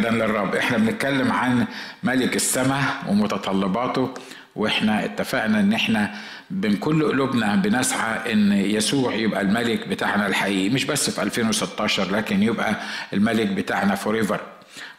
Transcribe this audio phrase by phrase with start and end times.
[0.00, 0.54] مجدا للرب.
[0.54, 1.66] إحنا بنتكلم عن
[2.02, 4.14] ملك السماء ومتطلباته
[4.56, 6.14] وإحنا اتفقنا ان إحنا
[6.50, 10.68] من كل قلوبنا بنسعى ان يسوع يبقى الملك بتاعنا الحقيقي.
[10.68, 12.74] مش بس في 2016 لكن يبقى
[13.12, 14.40] الملك بتاعنا فوريفر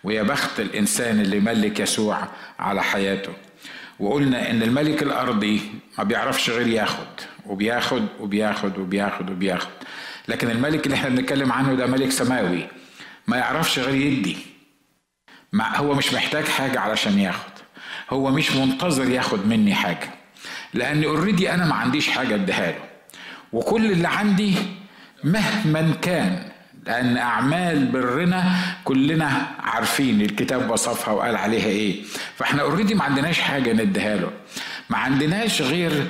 [0.03, 2.27] ويا بخت الإنسان اللي ملك يسوع
[2.59, 3.33] على حياته.
[3.99, 5.61] وقلنا إن الملك الأرضي
[5.97, 7.07] ما بيعرفش غير ياخد
[7.45, 9.69] وبياخد وبياخد وبياخد وبياخد.
[10.27, 12.67] لكن الملك اللي إحنا بنتكلم عنه ده ملك سماوي.
[13.27, 14.37] ما يعرفش غير يدي.
[15.53, 17.51] مع هو مش محتاج حاجة علشان ياخد.
[18.09, 20.09] هو مش منتظر ياخد مني حاجة.
[20.73, 22.79] لأن already أنا ما عنديش حاجة أديها له.
[23.53, 24.53] وكل اللي عندي
[25.23, 26.43] مهما كان
[26.85, 28.51] لأن أعمال برنا
[28.83, 32.03] كلنا عارفين الكتاب وصفها وقال عليها إيه.
[32.37, 34.31] فإحنا already ما عندناش حاجة نديها له.
[34.89, 36.07] ما عندناش غير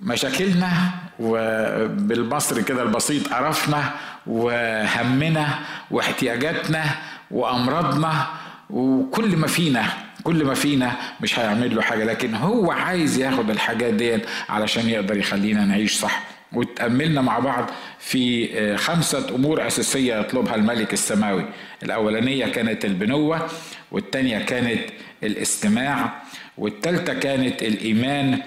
[0.00, 0.70] مشاكلنا
[1.18, 3.90] وبالمصري كده البسيط قرفنا
[4.26, 5.58] وهمنا
[5.90, 6.84] واحتياجاتنا
[7.30, 8.26] وأمراضنا
[8.70, 9.84] وكل ما فينا
[10.22, 15.16] كل ما فينا مش هيعمل له حاجة لكن هو عايز ياخد الحاجات دي علشان يقدر
[15.16, 16.22] يخلينا نعيش صح.
[16.52, 21.44] وتأملنا مع بعض في خمسة أمور أساسية يطلبها الملك السماوي.
[21.82, 23.46] الأولانية كانت البنوة
[23.92, 24.80] والتانية كانت
[25.22, 26.22] الاستماع
[26.58, 28.38] والتالتة كانت الإيمان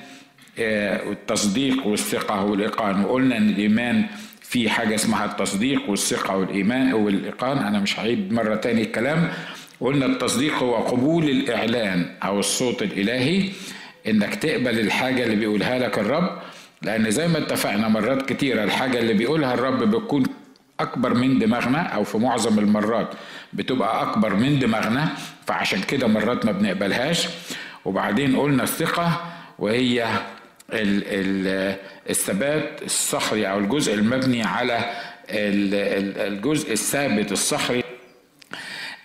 [1.08, 3.06] والتصديق والثقة والإيقان.
[3.06, 4.06] وقلنا إن الإيمان
[4.42, 7.58] في حاجة اسمها التصديق والثقة والإيمان والإيقان.
[7.58, 9.30] أنا مش هعيد مرة تاني الكلام.
[9.82, 13.50] قلنا التصديق هو قبول الإعلان أو الصوت الإلهي
[14.08, 16.40] إنك تقبل الحاجة اللي بيقولها لك الرب
[16.82, 20.24] لأن زي ما اتفقنا مرات كتيرة الحاجة اللي بيقولها الرب بتكون
[20.80, 23.08] أكبر من دماغنا أو في معظم المرات
[23.54, 25.10] بتبقى أكبر من دماغنا
[25.48, 27.28] فعشان كده مرات ما بنقبلهاش.
[27.86, 29.22] وبعدين قلنا الثقة
[29.60, 30.04] وهي
[30.74, 31.76] ال ال
[32.10, 34.80] الثبات الصخري أو الجزء المبني على
[35.30, 37.84] الجزء الثابت الصخري.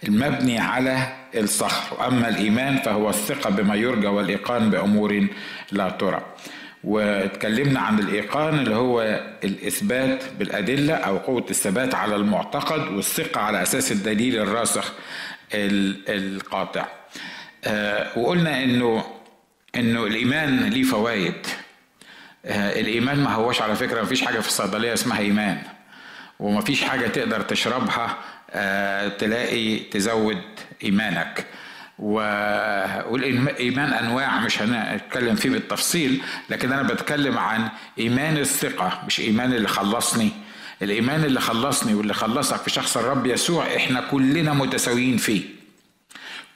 [0.08, 1.96] المبني على الصخر.
[2.00, 5.26] واما الإيمان فهو الثقة بما يرجى والإيقان بأمور
[5.72, 6.22] لا ترى.
[6.84, 9.02] واتكلمنا عن الإيقان اللي هو
[9.44, 14.92] الإثبات بالأدلة أو قوة الثبات على المعتقد والثقة على أساس الدليل الراسخ
[15.54, 16.86] القاطع.
[18.16, 19.04] وقلنا انه
[19.76, 21.46] إنه الإيمان ليه فوائد.
[22.46, 25.58] الإيمان ما هوش على فكرة ما فيش حاجة في الصيدلية اسمها إيمان.
[26.40, 28.16] وما فيش حاجة تقدر تشربها
[29.18, 30.42] تلاقي تزود
[30.84, 31.46] إيمانك.
[31.98, 37.68] والايمان أنواع مش هنتكلم فيه بالتفصيل لكن أنا بتكلم عن
[37.98, 40.30] إيمان الثقة مش إيمان اللي خلصني.
[40.82, 45.42] الإيمان اللي خلصني واللي خلصك في شخص الرب يسوع إحنا كلنا متساويين فيه.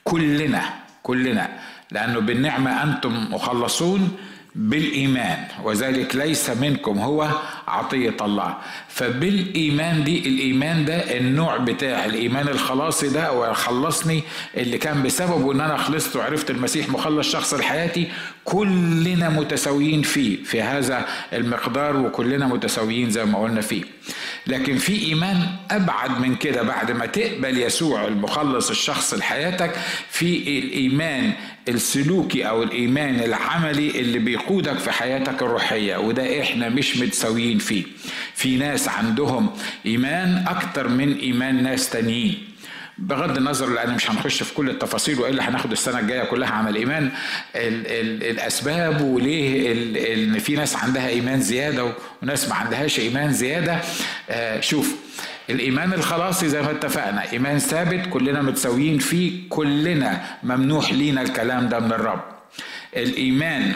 [0.05, 0.62] كلنا
[1.03, 1.49] كلنا.
[1.91, 4.17] لأنه بالنعمة أنتم مخلصون
[4.55, 7.28] بالإيمان وذلك ليس منكم هو
[7.69, 8.56] عطية الله.
[8.88, 14.22] فبالإيمان دي الإيمان ده النوع بتاع الإيمان الخلاصي ده وخلصني
[14.56, 18.09] اللي كان بسببه إن أنا خلصت وعرفت المسيح مخلص شخص لحياتي
[18.44, 23.82] كلنا متساويين فيه في هذا المقدار وكلنا متساويين زي ما قلنا فيه.
[24.47, 29.72] لكن في إيمان أبعد من كده بعد ما تقبل يسوع المخلص الشخص لحياتك
[30.11, 31.32] في الإيمان
[31.69, 37.82] السلوكي أو الإيمان العملي اللي بيقودك في حياتك الروحية وده إحنا مش متساويين فيه.
[38.34, 39.50] في ناس عندهم
[39.87, 42.38] إيمان أكتر من إيمان ناس تانيين.
[42.99, 47.10] بغض النظر لأن مش هنخش في كل التفاصيل وإلا هناخد السنة الجاية كلها عن الإيمان.
[47.56, 49.72] ال ال الأسباب وليه
[50.15, 53.81] إن في ناس عندها إيمان زيادة وناس ما عندهاش إيمان زيادة.
[54.31, 54.94] آه شوف
[55.50, 61.81] الإيمان الخلاصي زي ما اتفقنا إيمان ثابت كلنا متساويين فيه كلنا ممنوح لينا الكلام ده
[61.81, 62.21] من الرب.
[62.97, 63.72] الإيمان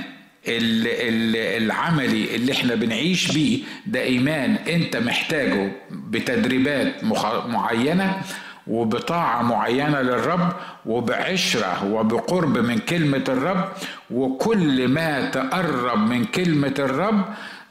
[0.49, 7.05] العملي اللي إحنا بنعيش بيه ده إيمان أنت محتاجه بتدريبات
[7.49, 8.23] معينة
[8.67, 10.53] وبطاعة معينة للرب
[10.87, 13.69] وبعشرة وبقرب من كلمة الرب
[14.11, 17.25] وكل ما تقرب من كلمة الرب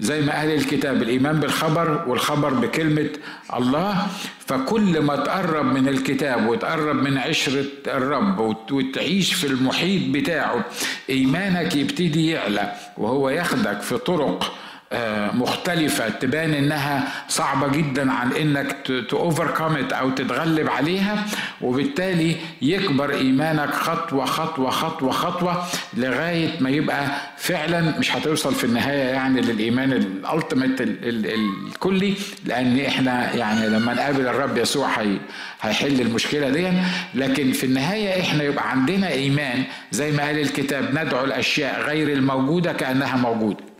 [0.03, 3.09] زي ما قال الكتاب الإيمان بالخبر والخبر بكلمة
[3.55, 4.07] الله.
[4.47, 10.65] فكل ما تقرب من الكتاب وتقرب من عشرة الرب وتعيش في المحيط بتاعه
[11.09, 14.53] إيمانك يبتدي يعلى وهو ياخدك في طرق
[15.33, 18.75] مختلفة تبان إنها صعبة جدا عن إنك
[19.09, 21.25] تأوفركم أو تتغلب عليها
[21.61, 25.63] وبالتالي يكبر إيمانك خطوة خطوة خطوة خطوة
[25.97, 27.05] لغاية ما يبقى
[27.37, 32.13] فعلا مش هتوصل في النهاية يعني للإيمان الالتيميت الكلي
[32.45, 34.89] لأن إحنا يعني لما نقابل الرب يسوع
[35.61, 36.67] هيحل المشكلة دي
[37.15, 42.73] لكن في النهاية إحنا يبقى عندنا إيمان زي ما قال الكتاب ندعو الأشياء غير الموجودة
[42.73, 43.72] كأنها موجودة.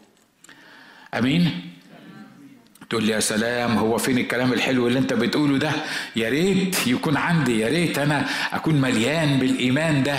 [1.17, 1.51] أمين.
[2.89, 5.71] تقول لي يا سلام هو فين الكلام الحلو اللي أنت بتقوله ده؟
[6.15, 10.15] يا ريت يكون عندي يا ريت أنا أكون مليان بالإيمان ده.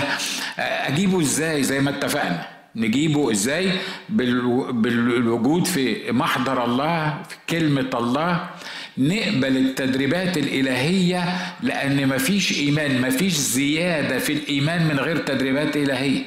[0.59, 2.47] أجيبه إزاي؟ زي ما اتفقنا.
[2.77, 3.73] نجيبه إزاي؟
[4.09, 8.51] بالوجود في محضر الله في كلمة الله.
[8.99, 11.25] نقبل التدريبات الإلهية
[11.63, 16.23] لأن مفيش إيمان مفيش زيادة في الإيمان من غير تدريبات إلهية.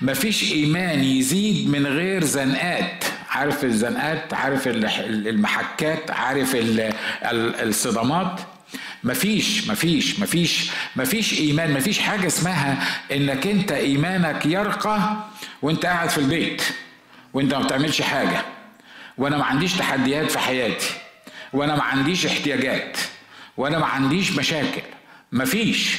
[0.00, 3.04] مفيش إيمان يزيد من غير زنقات.
[3.30, 6.50] عارف الزنقات عارف المحكات عارف
[7.62, 8.40] الصدمات.
[9.04, 15.16] مفيش مفيش مفيش مفيش إيمان مفيش حاجة اسمها إنك أنت إيمانك يرقى
[15.62, 16.62] وأنت قاعد في البيت
[17.32, 18.42] وأنت ما بتعملش حاجة.
[19.18, 20.90] وأنا ما عنديش تحديات في حياتي.
[21.52, 22.98] وأنا ما عنديش احتياجات.
[23.56, 24.82] وأنا ما عنديش مشاكل.
[25.32, 25.98] مفيش.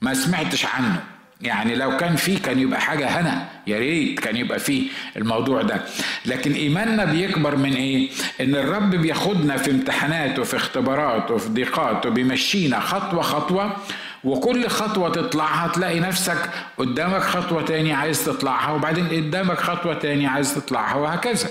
[0.00, 1.02] ما سمعتش عنه.
[1.42, 5.80] يعني لو كان فيه كان يبقى حاجة هنا يا ريت كان يبقى فيه الموضوع ده
[6.26, 8.10] لكن إيماننا بيكبر من إيه؟
[8.40, 13.76] إن الرب بياخدنا في امتحانات وفي اختبارات وفي ضيقات وبيمشينا خطوة خطوة
[14.24, 20.54] وكل خطوة تطلعها تلاقي نفسك قدامك خطوة تاني عايز تطلعها وبعدين قدامك خطوة تاني عايز
[20.54, 21.48] تطلعها وهكذا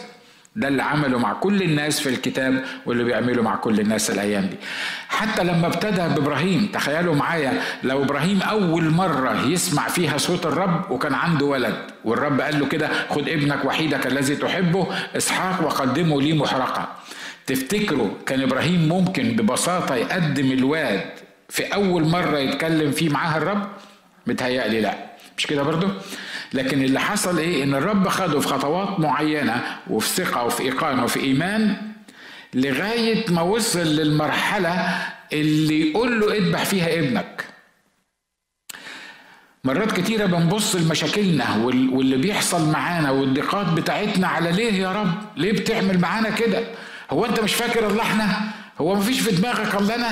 [0.56, 4.56] ده اللي عمله مع كل الناس في الكتاب واللي بيعمله مع كل الناس الأيام دي.
[5.10, 11.14] حتى لما ابتدى بإبراهيم تخيلوا معايا لو إبراهيم أول مرة يسمع فيها صوت الرب وكان
[11.14, 11.76] عنده ولد
[12.06, 14.88] والرب قال له كده خد ابنك وحيدك الذي تحبه
[15.18, 16.88] إسحاق وقدمه لي محرقة.
[17.48, 21.02] تفتكروا كان إبراهيم ممكن ببساطة يقدم الواد
[21.50, 23.68] في أول مرة يتكلم فيه معاها الرب؟
[24.28, 24.94] متهيألي لا.
[25.38, 25.88] مش كده برضو؟
[26.54, 31.20] لكن اللي حصل إيه؟ إن الرب خده في خطوات معينة وفي ثقة وفي إيقان وفي
[31.20, 31.76] إيمان
[32.54, 34.90] لغاية ما وصل للمرحلة
[35.34, 37.46] اللي يقول له اذبح فيها ابنك.
[39.64, 46.00] مرات كتيرة بنبص لمشاكلنا واللي بيحصل معانا والضيقات بتاعتنا على ليه يا رب؟ ليه بتعمل
[46.00, 46.64] معانا كده؟
[47.12, 48.42] هو أنت مش فاكر الله إحنا
[48.82, 50.10] هو مفيش في دماغك الله أنا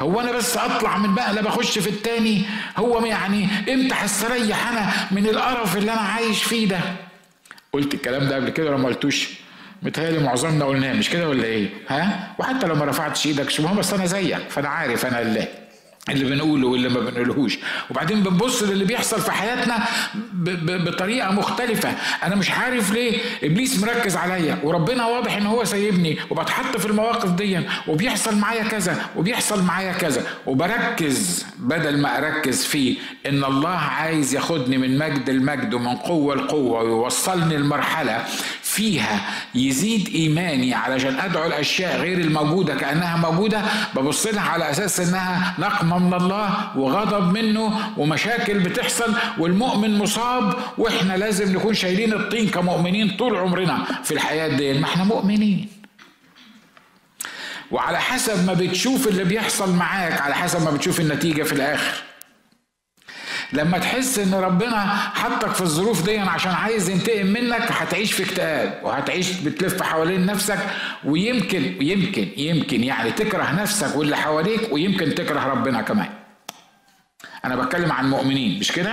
[0.00, 2.42] هو أنا بس أطلع من مقلب اخش في التاني.
[2.76, 6.80] هو يعني إمتى هستريح أنا من القرف اللي أنا عايش فيه ده.
[7.72, 9.28] قلت الكلام ده قبل كده ولا ما قلتوش؟
[9.82, 13.92] متهيألي معظمنا قلناه مش كده ولا إيه؟ ها؟ وحتى لو ما رفعتش إيدك شو بس
[13.92, 15.48] أنا زيك فأنا عارف أنا اللي.
[16.08, 17.58] اللي بنقوله واللي ما بنقولهوش.
[17.90, 19.84] وبعدين بنبص للي بيحصل في حياتنا
[20.84, 21.92] بطريقة مختلفة.
[22.22, 27.30] أنا مش عارف ليه إبليس مركز عليا وربنا واضح إن هو سايبني وبتحط في المواقف
[27.30, 30.26] دي وبيحصل معايا كذا وبيحصل معايا كذا.
[30.46, 32.96] وبركز بدل ما أركز في
[33.26, 38.24] إن الله عايز ياخدني من مجد المجد ومن قوة لقوة ويوصلني لمرحلة
[38.74, 39.20] فيها
[39.54, 43.62] يزيد إيماني علشان أدعو الأشياء غير الموجودة كأنها موجودة
[43.96, 51.16] ببص لها على أساس إنها نقمه من الله وغضب منه ومشاكل بتحصل والمؤمن مصاب وإحنا
[51.16, 55.68] لازم نكون شايلين الطين كمؤمنين طول عمرنا في الحياة دي ما إحنا مؤمنين.
[57.70, 62.02] وعلى حسب ما بتشوف اللي بيحصل معاك على حسب ما بتشوف النتيجة في الآخر.
[63.52, 64.80] لما تحس إن ربنا
[65.14, 70.58] حطك في الظروف دي عشان عايز ينتقم منك هتعيش في اكتئاب وهتعيش بتلف حوالين نفسك.
[71.04, 76.08] ويمكن يمكن يمكن يعني تكره نفسك واللي حواليك ويمكن تكره ربنا كمان.
[77.44, 78.92] أنا بتكلم عن مؤمنين مش كده؟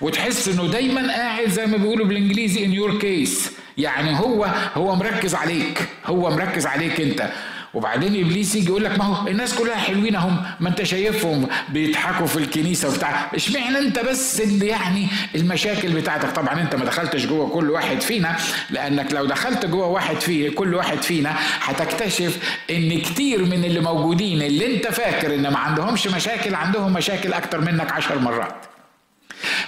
[0.00, 4.44] وتحس إنه دايما قاعد زي ما بيقولوا بالإنجليزي ان يور كيس يعني هو
[4.74, 7.30] هو مركز عليك هو مركز عليك أنت.
[7.74, 12.26] وبعدين إبليس يجي يقول لك ما هو الناس كلها حلوين اهم ما أنت شايفهم بيضحكوا
[12.26, 13.30] في الكنيسة وبتاع.
[13.34, 18.36] اشمعنى أنت بس اللي يعني المشاكل بتاعتك؟ طبعا أنت ما دخلتش جوه كل واحد فينا
[18.70, 22.38] لأنك لو دخلت جوه واحد فيه كل واحد فينا هتكتشف
[22.70, 27.60] إن كتير من اللي موجودين اللي أنت فاكر إن ما عندهمش مشاكل عندهم مشاكل أكتر
[27.60, 28.69] منك عشر مرات.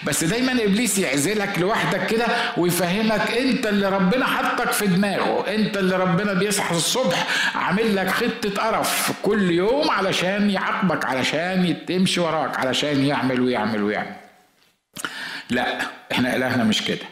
[0.07, 5.97] بس دايما إبليس يعزلك لوحدك كده ويفهمك أنت اللي ربنا حطك في دماغه أنت اللي
[5.97, 13.05] ربنا بيصحى الصبح عامل لك خطة قرف كل يوم علشان يعاقبك علشان تمشي وراك علشان
[13.05, 14.15] يعمل ويعمل ويعمل.
[15.51, 15.79] لا
[16.13, 17.07] إحنا إلهنا مش كده.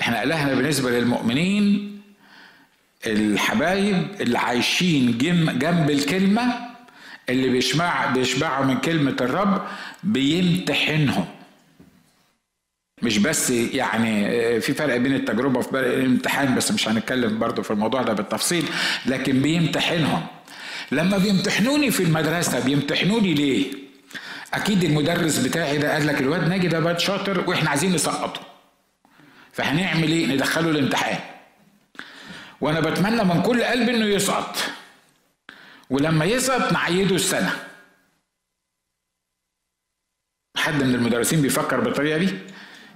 [0.00, 1.98] إحنا إلهنا بالنسبة للمؤمنين
[3.06, 5.18] الحبايب اللي عايشين
[5.58, 6.42] جنب الكلمة
[7.28, 9.62] اللي بيشبع بيشبعوا من كلمة الرب
[10.02, 11.26] بيمتحنهم.
[13.02, 17.70] مش بس يعني آه، في فرق بين التجربة وفي الامتحان بس مش هنتكلم برضو في
[17.70, 18.64] الموضوع ده بالتفصيل
[19.06, 20.26] لكن بيمتحنهم
[20.92, 23.72] لما بيمتحنوني في المدرسة بيمتحنوني ليه؟
[24.54, 28.40] أكيد المدرس بتاعي ده قال لك الواد ناجي ده واد شاطر وإحنا عايزين نسقطه
[29.52, 31.18] فهنعمل إيه؟ ندخله الامتحان
[32.60, 34.56] وأنا بتمنى من كل قلبي إنه يسقط
[35.90, 37.52] ولما يسقط نعيده السنة
[40.56, 42.28] حد من المدرسين بيفكر بالطريقة دي؟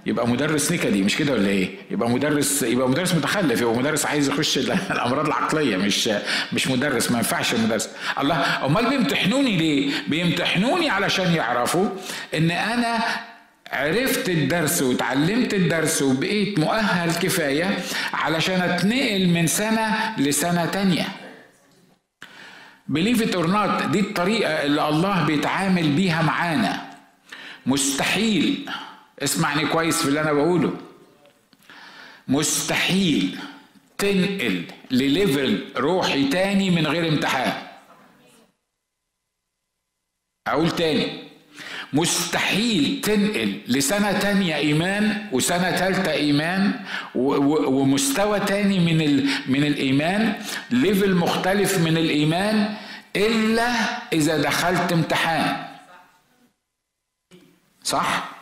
[0.05, 4.29] يبقى مدرس نكدي مش كده ولا إيه؟ يبقى مدرس يبقى مدرس متخلف يبقى مدرس عايز
[4.29, 4.57] يخش
[4.91, 6.09] الأمراض العقلية مش
[6.53, 11.89] مش مدرس ما ينفعش مدرس الله أمال بيمتحنوني ليه؟ بيمتحنوني علشان يعرفوا
[12.33, 12.99] إن أنا
[13.71, 17.77] عرفت الدرس وتعلمت الدرس وبقيت مؤهل كفاية
[18.13, 21.07] علشان أتنقل من سنة لسنة تانية
[22.87, 26.81] believe it or not دي الطريقة اللي الله بيتعامل بيها معانا
[27.65, 28.69] مستحيل
[29.23, 30.77] اسمعني كويس في اللي أنا بقوله.
[32.27, 33.39] مستحيل
[33.97, 37.53] تنقل ل level روحي تاني من غير امتحان.
[40.47, 41.23] أقول تاني.
[41.93, 51.77] مستحيل تنقل لسنة تانية إيمان وسنة تالتة إيمان ومستوى تاني من من الإيمان level مختلف
[51.77, 52.75] من الإيمان
[53.15, 53.67] إلا
[54.13, 55.65] إذا دخلت امتحان.
[57.83, 58.32] صح؟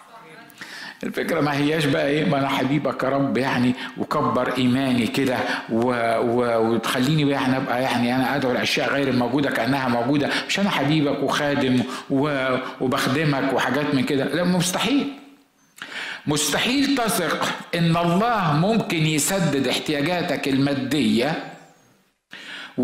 [1.03, 5.37] الفكرة ما هياش بقى إيه؟ ما أنا حبيبك يا رب يعني وكبر إيماني كده
[5.69, 10.29] وتخليني يعني أبقى يعني أنا أدعو الاشياء غير الموجودة كأنها موجودة.
[10.47, 14.23] مش أنا حبيبك وخادم وبخدمك وحاجات من كده.
[14.23, 15.07] لا مستحيل.
[16.27, 21.50] مستحيل تثق إن الله ممكن يسدد احتياجاتك المادية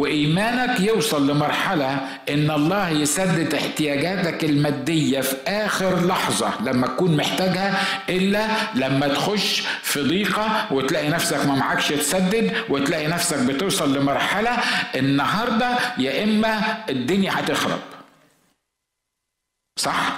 [0.01, 8.47] وإيمانك يوصل لمرحلة إن الله يسدد احتياجاتك المادية في آخر لحظة لما تكون محتاجها إلا
[8.75, 14.57] لما تخش في ضيقة وتلاقي نفسك ما معكش تسدد وتلاقي نفسك بتوصل لمرحلة
[14.95, 17.79] النهارده يا إما الدنيا هتخرب.
[19.79, 20.17] صح؟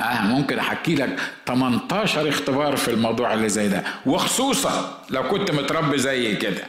[0.00, 5.98] آه ممكن أحكي لك 18 اختبار في الموضوع اللي زي ده وخصوصا لو كنت متربي
[5.98, 6.64] زي كده.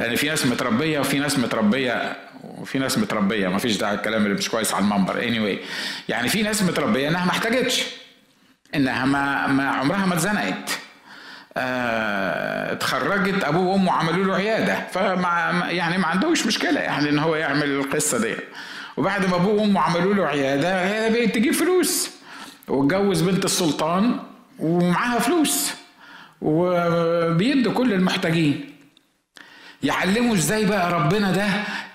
[0.00, 3.48] لأن في ناس متربية وفي ناس متربية وفي ناس متربية.
[3.48, 5.14] ما فيش داعي الكلام اللي مش كويس على المنبر.
[5.14, 5.58] Anyway
[6.08, 7.82] يعني في ناس متربية إنها ما احتاجتش
[8.74, 10.78] إنها ما, ما عمرها ما اتزنقت.
[11.56, 14.86] آه اتخرجت أبوه وأمه عملوا له عيادة.
[14.92, 18.34] فما يعني ما عندوش مشكلة يعني إن هو يعمل القصة دي.
[18.96, 22.10] وبعد ما أبوه وأمه عملوا له عيادة هي بقت تجيب فلوس.
[22.68, 24.18] واتجوز بنت السلطان
[24.58, 25.70] ومعاها فلوس.
[26.40, 28.70] وبيدوا كل المحتاجين.
[29.82, 31.46] يعلمه إزاي بقى ربنا ده؟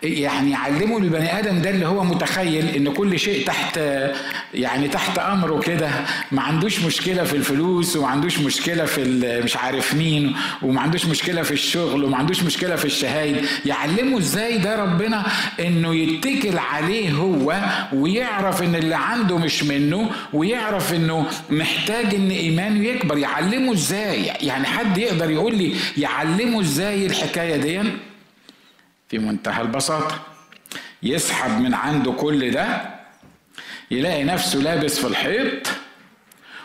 [0.03, 3.79] يعني يعلمه البني آدم ده اللي هو متخيل إن كل شيء تحت
[4.53, 5.89] يعني تحت أمره كده.
[6.31, 9.01] ما عندوش مشكلة في الفلوس وما عندوش مشكلة في
[9.43, 13.45] مش عارف مين وما عندوش مشكلة في الشغل وما عندوش مشكلة في الشهايد.
[13.65, 15.25] يعلمه إزاي ده ربنا؟
[15.59, 17.55] إنه يتكل عليه هو
[17.93, 23.17] ويعرف إن اللي عنده مش منه ويعرف إنه محتاج إن إيمانه يكبر.
[23.17, 27.74] يعلمه إزاي؟ يعني حد يقدر يقول لي يعلمه إزاي الحكاية دي؟
[29.09, 30.23] في منتهى البساطة.
[31.03, 32.95] يسحب من عنده كل ده
[33.91, 35.67] يلاقي نفسه لابس في الحيط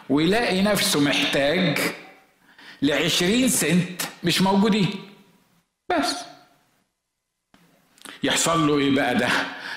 [0.08, 1.78] ويلاقي نفسه محتاج
[2.82, 4.90] لعشرين سنت مش موجودين.
[5.88, 6.16] بس.
[8.22, 9.28] يحصل له إيه بقى ده؟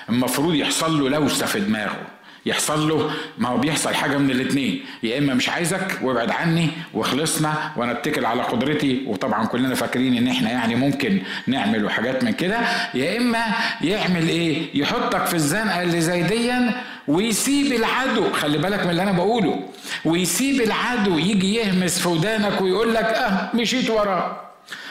[0.08, 2.06] المفروض يحصل له لوسة في دماغه.
[2.46, 3.10] يحصل له.
[3.38, 8.24] ما هو بيحصل حاجة من الاثنين يا إما مش عايزك وابعد عني وخلصنا وأنا أتكل
[8.24, 9.04] على قدرتي.
[9.06, 12.58] وطبعا كلنا فاكرين إن إحنا يعني ممكن نعمل وحاجات من كده.
[12.94, 13.44] يا إما
[13.80, 16.72] يعمل إيه؟ يحطك في الزنقة اللي زي ديا
[17.08, 18.32] ويسيب العدو.
[18.32, 19.68] خلي بالك من اللي أنا بقوله.
[20.04, 24.43] ويسيب العدو يجي يهمس في ودانك ويقول لك أه مشيت وراه.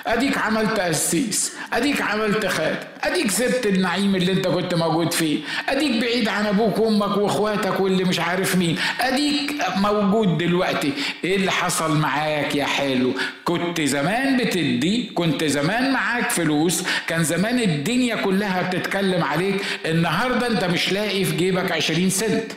[0.08, 5.40] أديك عملت قسيس أديك عملت خادم أديك سبت النعيم اللي أنت كنت موجود فيه
[5.70, 10.94] أديك بعيد عن أبوك وأمك وإخواتك واللي مش عارف مين أديك موجود دلوقتي.
[11.24, 13.14] إيه اللي حصل معاك يا حلو؟
[13.46, 20.64] كنت زمان بتدي كنت زمان معاك فلوس كان زمان الدنيا كلها بتتكلم عليك النهارده أنت
[20.64, 22.52] مش لاقي في جيبك عشرين سنت.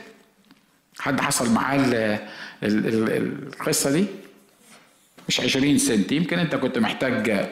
[0.99, 2.19] حد حصل معاه
[2.63, 4.05] القصة دي؟
[5.29, 6.13] مش 20 سنت.
[6.13, 7.47] يمكن انت كنت محتاج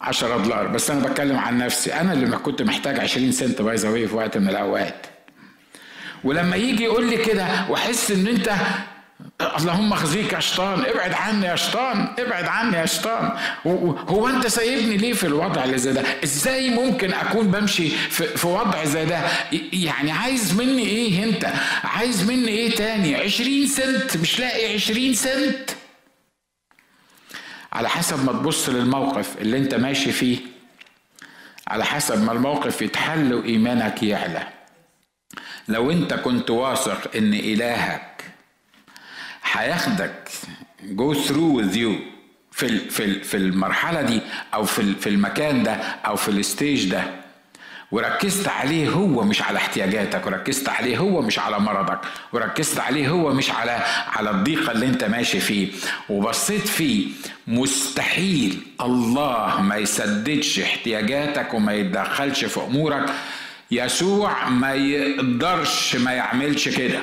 [0.00, 1.94] 10 دولار بس أنا بتكلم عن نفسي.
[1.94, 5.06] أنا اللي كنت محتاج 20 سنت by the way وقت من الأوقات.
[6.24, 8.50] ولما يجي يقول لي كده وأحس إن أنت
[9.58, 13.30] اللهم أخزيك يا شيطان ابعد عني يا شيطان ابعد عني يا شيطان.
[14.08, 18.46] هو أنت سايبني ليه في الوضع اللي زي ده؟ إزاي ممكن أكون بمشي في, في
[18.46, 19.20] وضع زي ده؟
[19.72, 21.46] يعني عايز مني إيه أنت؟
[21.84, 25.70] عايز مني إيه تاني؟ عشرين سنت مش لاقي عشرين سنت.
[27.72, 30.38] على حسب ما تبص للموقف اللي انت ماشي فيه
[31.68, 34.48] على حسب ما الموقف يتحل وإيمانك يعلى.
[35.68, 38.24] لو انت كنت واثق إن إلهك
[39.52, 40.28] هياخدك
[40.82, 41.90] go through with you
[42.52, 42.78] في
[43.24, 44.20] في المرحلة دي
[44.54, 47.21] أو في في المكان ده أو في ال stage ده
[47.92, 51.98] وركزت عليه هو مش على احتياجاتك وركزت عليه هو مش على مرضك
[52.32, 53.70] وركزت عليه هو مش على
[54.06, 55.72] على الضيقة اللي انت ماشي فيه.
[56.08, 57.08] وبصيت فيه
[57.46, 63.10] مستحيل الله ما يسددش احتياجاتك وما يتدخلش في أمورك.
[63.70, 67.00] يسوع ما يقدرش ما يعملش كده.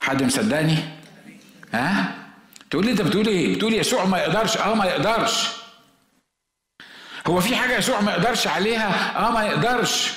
[0.00, 0.78] حد مصدقني؟
[1.72, 2.14] ها؟
[2.70, 5.59] تقول لي انت بتقول إيه؟ بتقول يسوع ما يقدرش؟ آه ما يقدرش.
[7.26, 10.12] هو في حاجة يسوع ما يقدرش عليها؟ آه ما يقدرش.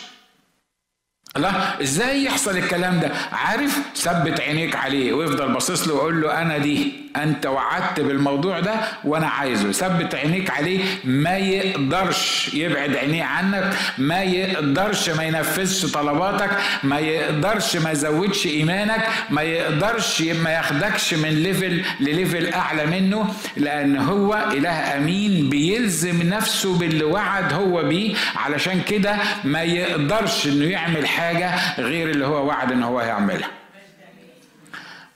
[1.38, 6.58] الله إزاي يحصل الكلام ده؟ عارف ثبت عينيك عليه ويفضل باصص له ويقول له أنا
[6.58, 8.74] دي أنت وعدت بالموضوع ده
[9.04, 9.72] وأنا عايزه.
[9.72, 16.50] ثبت عينيك عليه ما يقدرش يبعد عينيه عنك ما يقدرش ما ينفذش طلباتك
[16.84, 23.34] ما يقدرش ما يزودش إيمانك ما يقدرش ما ياخدكش من level ل level أعلى منه
[23.58, 28.16] لأن هو إله أمين بيلزم نفسه باللي وعد هو بيه.
[28.36, 31.23] علشان كده ما يقدرش إنه يعمل حاجة
[31.78, 33.50] غير اللي هو وعد إن هو هيعملها.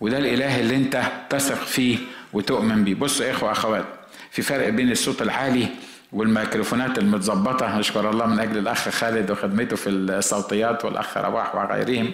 [0.02, 1.98] وده الإله اللي أنت تثق فيه
[2.34, 2.96] وتؤمن بيه.
[2.96, 3.86] بصوا يا إخوة أخوات
[4.32, 5.68] في فرق بين الصوت العالي
[6.12, 7.78] والميكروفونات المتظبطة.
[7.80, 12.12] نشكر الله من أجل الأخ خالد وخدمته في الصوتيات والأخ رواح وغيرهم.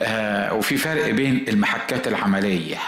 [0.00, 2.78] آه وفي فرق بين المحكات العملية.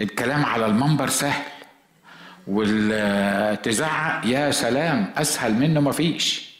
[0.00, 1.42] الكلام على المنبر سهل
[2.46, 6.51] والتزعق يا سلام أسهل منه مفيش.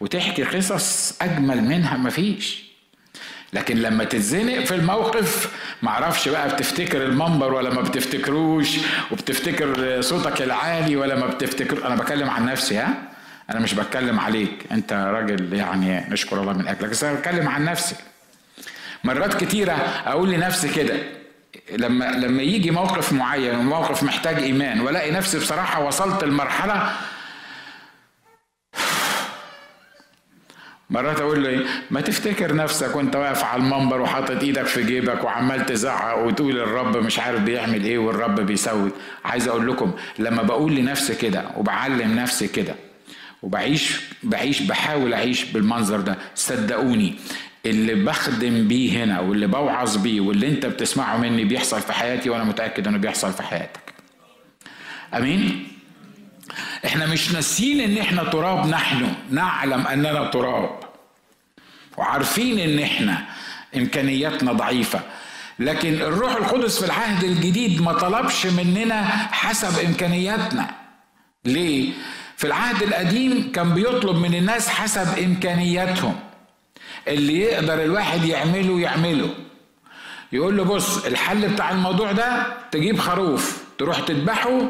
[0.00, 2.68] وتحكي قصص أجمل منها مفيش.
[3.52, 5.52] لكن لما تتزنق في الموقف
[5.82, 8.68] معرفش بقى بتفتكر المنبر ولا ما بتفتكروش
[9.10, 12.94] وبتفتكر صوتك العالي ولا ما بتفتكر أنا بكلم عن نفسي ها؟
[13.50, 14.64] أنا مش بتكلم عليك.
[14.72, 17.94] أنت راجل يعني نشكر الله من أجلك بس أنا بتكلم عن نفسي.
[19.04, 19.72] مرات كتيرة
[20.06, 20.96] أقول لنفسي كده
[21.76, 26.92] لما لما يجي موقف معين وموقف محتاج إيمان وألاقي نفسي بصراحة وصلت لمرحلة
[30.90, 35.24] مرات أقول له إيه؟ ما تفتكر نفسك وأنت واقف على المنبر وحاطط إيدك في جيبك
[35.24, 38.90] وعمال تزعق وتقول الرب مش عارف بيعمل إيه والرب بيسوي؟
[39.24, 42.74] عايز أقول لكم لما بقول لنفسي كده وبعلم نفسي كده
[43.42, 47.14] وبعيش بعيش بحاول أعيش بالمنظر ده صدقوني
[47.66, 52.44] اللي بخدم بيه هنا واللي بوعظ بيه واللي أنت بتسمعه مني بيحصل في حياتي وأنا
[52.44, 53.80] متأكد إنه بيحصل في حياتك.
[55.14, 55.68] آمين؟
[56.86, 60.80] إحنا مش ناسيين ان إحنا تراب نحن نعلم اننا تراب.
[61.96, 63.24] وعارفين ان إحنا
[63.76, 65.00] امكانياتنا ضعيفة.
[65.58, 70.70] لكن الروح القدس في العهد الجديد ما طلبش مننا حسب امكانياتنا.
[71.44, 71.92] ليه؟
[72.36, 76.16] في العهد القديم كان بيطلب من الناس حسب امكانياتهم.
[77.08, 79.30] اللي يقدر الواحد يعمله يعمله.
[80.32, 84.60] يقول له بص الحل بتاع الموضوع ده تجيب خروف تروح تذبحه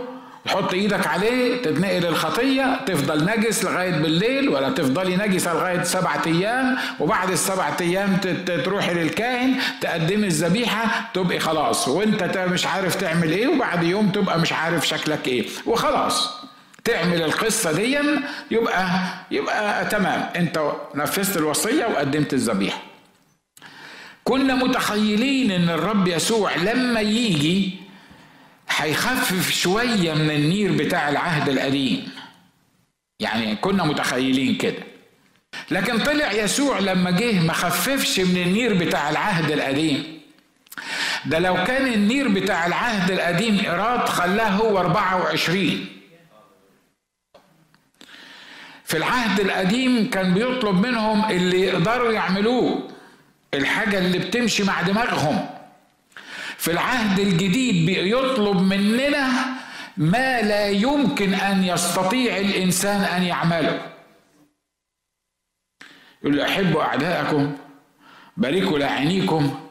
[0.48, 6.76] تحط إيدك عليه تتنقل الخطية تفضل نجس لغاية بالليل ولا تفضلي نجسه لغاية سبعة أيام
[7.00, 8.16] وبعد السبعة أيام
[8.64, 11.88] تروحي للكاهن تقدمي الذبيحة تبقي خلاص.
[11.88, 15.46] وانت مش عارف تعمل إيه وبعد يوم تبقى مش عارف شكلك إيه.
[15.66, 16.30] وخلاص.
[16.84, 17.98] تعمل القصة دي
[18.50, 18.88] يبقى
[19.30, 20.28] يبقى تمام.
[20.36, 22.82] انت نفذت الوصية وقدمت الذبيحة.
[24.24, 27.87] كنا متخيلين إن الرب يسوع لما يجي
[28.70, 32.08] هيخفف شوية من النير بتاع العهد القديم.
[33.20, 34.82] يعني كنا متخيلين كده.
[35.70, 40.18] لكن طلع يسوع لما جه ما خففش من النير بتاع العهد القديم.
[41.26, 45.86] ده لو كان النير بتاع العهد القديم إيراد خلاه هو 24
[48.84, 52.88] في العهد القديم كان بيطلب منهم اللي يقدروا يعملوه
[53.54, 55.48] الحاجة اللي بتمشي مع دماغهم.
[56.58, 59.28] في العهد الجديد بيطلب مننا
[59.96, 63.92] ما لا يمكن أن يستطيع الإنسان أن يعمله.
[66.22, 67.56] يقول له أحبوا أعداءكم
[68.36, 69.67] باركوا لاعينيكم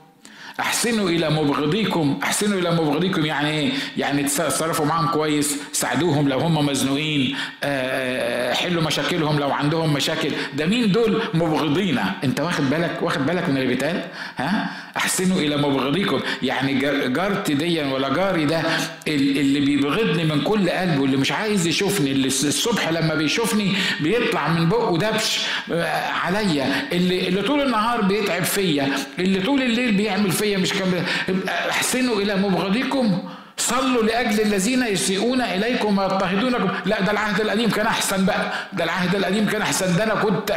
[0.59, 2.19] أحسنوا إلى مبغضيكم.
[2.23, 3.25] أحسنوا إلى مبغضيكم.
[3.25, 9.51] يعني إيه؟ يعني تصرفوا معاهم كويس ساعدوهم لو هم مزنوقين آه، آه، حلوا مشاكلهم لو
[9.51, 10.29] عندهم مشاكل.
[10.53, 12.13] ده مين دول؟ مبغضينا.
[12.23, 14.03] أنت واخد بالك؟ واخد بالك من اللي بيتقال؟
[14.37, 16.19] ها؟ أحسنوا إلى مبغضيكم.
[16.43, 16.73] يعني
[17.09, 18.61] جارتي دي ولا جاري ده
[19.07, 24.69] اللي بيبغضني من كل قلبه اللي مش عايز يشوفني اللي الصبح لما بيشوفني بيطلع من
[24.69, 25.39] بقه دبش
[25.71, 26.87] آه، عليا.
[26.91, 28.89] اللي اللي طول النهار بيتعب فيا
[29.19, 31.05] اللي طول الليل بيعمل فيا مش كان
[31.49, 38.25] احسنوا إلى مبغضيكم صلوا لأجل الذين يسيئون إليكم ويضطهدونكم لا ده العهد القديم كان أحسن
[38.25, 38.53] بقى.
[38.73, 39.97] ده العهد القديم كان أحسن.
[39.97, 40.51] ده أنا كنت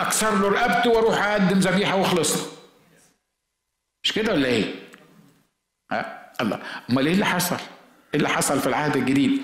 [0.00, 2.42] أكسر له رقبته وأروح أقدم ذبيحة وخلصنا
[4.04, 4.64] مش كده ولا إيه؟
[5.92, 6.58] ها؟ الله.
[6.90, 9.42] أمال إيه اللي حصل؟ إيه اللي حصل في العهد الجديد؟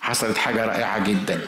[0.00, 1.40] حصلت حاجة رائعة جدا.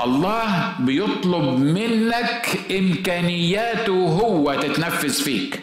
[0.00, 5.60] الله بيطلب منك إمكانياته هو تتنفذ فيك.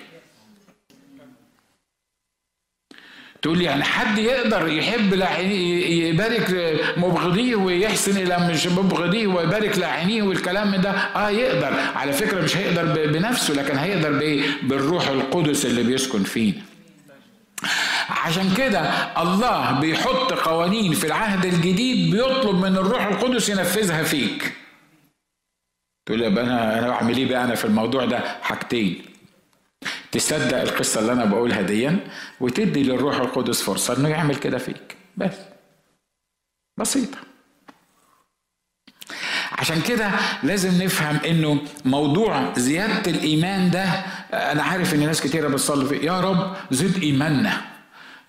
[3.41, 5.13] تقول يعني حد يقدر يحب
[5.89, 11.79] يبارك مبغضيه ويحسن إلى مش مبغضيه ويبارك لاعينيه والكلام ده؟ آه يقدر.
[11.95, 16.61] على فكرة مش هيقدر بنفسه لكن هيقدر بإيه؟ بالروح القدس اللي بيسكن فينا
[18.09, 18.81] عشان كده
[19.21, 24.53] الله بيحط قوانين في العهد الجديد بيطلب من الروح القدس ينفذها فيك.
[26.05, 29.01] تقول يبقى أنا أنا بعمل إيه بقى أنا في الموضوع ده؟ حاجتين.
[30.11, 31.99] تصدق القصة اللي أنا بقولها ديا
[32.39, 34.97] وتدي للروح القدس فرصة إنه يعمل كده فيك.
[35.17, 35.35] بس.
[36.77, 37.17] بسيطة.
[39.51, 40.11] عشان كده
[40.43, 43.83] لازم نفهم إنه موضوع زيادة الإيمان ده
[44.33, 46.05] أنا عارف إن ناس كتيرة بتصلي فيه.
[46.05, 47.61] يا رب زد إيماننا.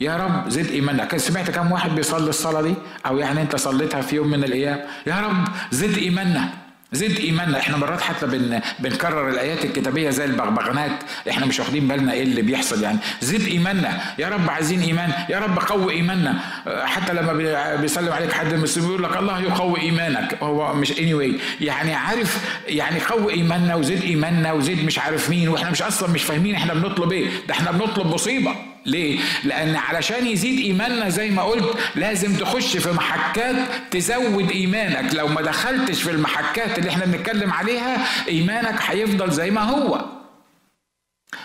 [0.01, 1.19] يا رب زد إيماننا.
[1.19, 2.75] سمعت كم واحد بيصلي الصلاة دي؟
[3.07, 4.81] أو يعني أنت صليتها في يوم من الأيام.
[5.07, 6.62] يا رب زد إيماننا.
[6.93, 10.93] زد ايماننا إحنا مرات حتى بن بنكرر الآيات الكتابية زي البغبغانات.
[11.31, 12.99] إحنا مش واخدين بالنا إيه اللي بيحصل يعني.
[13.21, 15.13] زد ايماننا يا رب عايزين إيمان.
[15.29, 16.39] يا رب قوي إيماننا.
[16.85, 17.33] حتى لما
[17.77, 20.39] بيسلم عليك حد المسلمين يقول لك الله يقوي إيمانك.
[20.43, 21.41] هو مش اني anyway.
[21.61, 25.49] يعني عارف يعني قوي إيماننا وزد إيماننا وزد مش عارف مين.
[25.49, 27.29] وإحنا مش أصلا مش فاهمين إحنا بنطلب إيه.
[27.49, 28.72] ده إحنا بنطلب مصيبة.
[28.87, 33.57] ليه؟ لأن علشان يزيد إيماننا زي ما قلت لازم تخش في محكات
[33.91, 35.15] تزود إيمانك.
[35.15, 40.05] لو ما دخلتش في المحكات اللي إحنا بنتكلم عليها إيمانك هيفضل زي ما هو.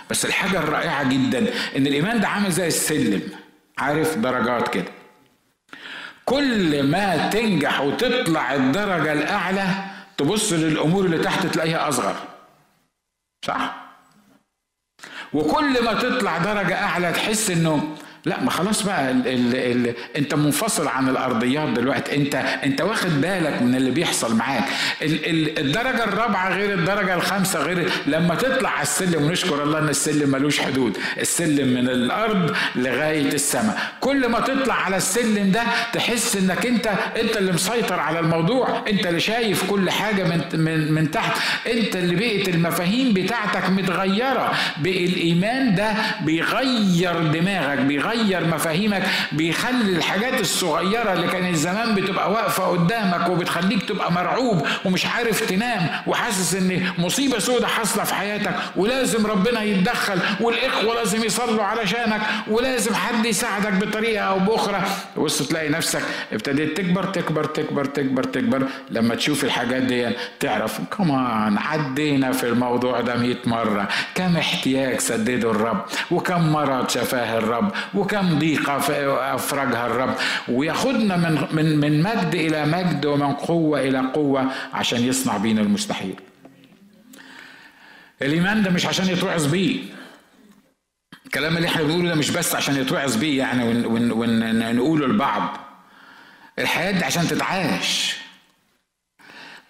[0.09, 1.39] بس الحاجة الرائعة جدا
[1.77, 3.21] إن الإيمان ده عامل زي السلم.
[3.77, 4.91] عارف درجات كده.
[6.25, 9.67] كل ما تنجح وتطلع الدرجة الأعلى
[10.17, 12.15] تبص للأمور اللي تحت تلاقيها أصغر.
[13.45, 13.86] صح؟
[15.33, 19.55] وكل ما تطلع درجة أعلى تحس إنه لا ما خلاص بقى ال ال
[19.87, 22.15] ال انت منفصل عن الأرضيات دلوقتي.
[22.15, 24.63] انت انت واخد بالك من اللي بيحصل معاك.
[25.01, 29.89] ال ال الدرجة الرابعة غير الدرجة الخامسة غير لما تطلع على السلم ونشكر الله إن
[29.89, 30.97] السلم ملوش حدود.
[31.19, 33.77] السلم من الأرض لغاية السماء.
[33.99, 36.87] كل ما تطلع على السلم ده تحس إنك انت
[37.21, 38.83] انت اللي مسيطر على الموضوع.
[38.89, 41.37] انت اللي شايف كل حاجة من من من تحت.
[41.67, 44.51] انت اللي بقت المفاهيم بتاعتك متغيرة.
[44.85, 52.63] الإيمان ده بيغير دماغك بيغير بيغير مفاهيمك بيخلي الحاجات الصغيرة اللي كانت زمان بتبقى واقفة
[52.67, 59.25] قدامك وبتخليك تبقى مرعوب ومش عارف تنام وحاسس إن مصيبة سودة حاصلة في حياتك ولازم
[59.27, 64.83] ربنا يتدخل والإخوة لازم يصلوا علشانك ولازم حد يساعدك بطريقة أو بأخرى.
[65.17, 66.01] بص تلاقي نفسك
[66.33, 73.01] ابتديت تكبر تكبر تكبر تكبر تكبر لما تشوف الحاجات دي تعرف كمان عدينا في الموضوع
[73.01, 73.87] ده 100 مرة.
[74.15, 78.77] كم احتياج سدده الرب وكم مرض شفاه الرب وكم ضيقة
[79.35, 80.15] أفرجها الرب
[80.49, 86.15] وياخدنا من من من مجد إلى مجد ومن قوة إلى قوة عشان يصنع بينا المستحيل.
[88.21, 89.79] الإيمان ده مش عشان يتوعظ بيه.
[91.25, 95.57] الكلام اللي إحنا بنقوله ده مش بس عشان يتوعظ بيه يعني ونقوله لبعض.
[96.59, 98.17] الحياة دي عشان تتعاش.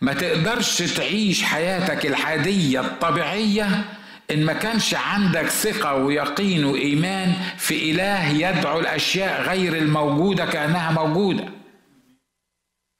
[0.01, 3.85] ما تقدرش تعيش حياتك العادية الطبيعية
[4.31, 11.49] إن ما كانش عندك ثقة ويقين وإيمان في إله يدعو الأشياء غير الموجودة كأنها موجودة.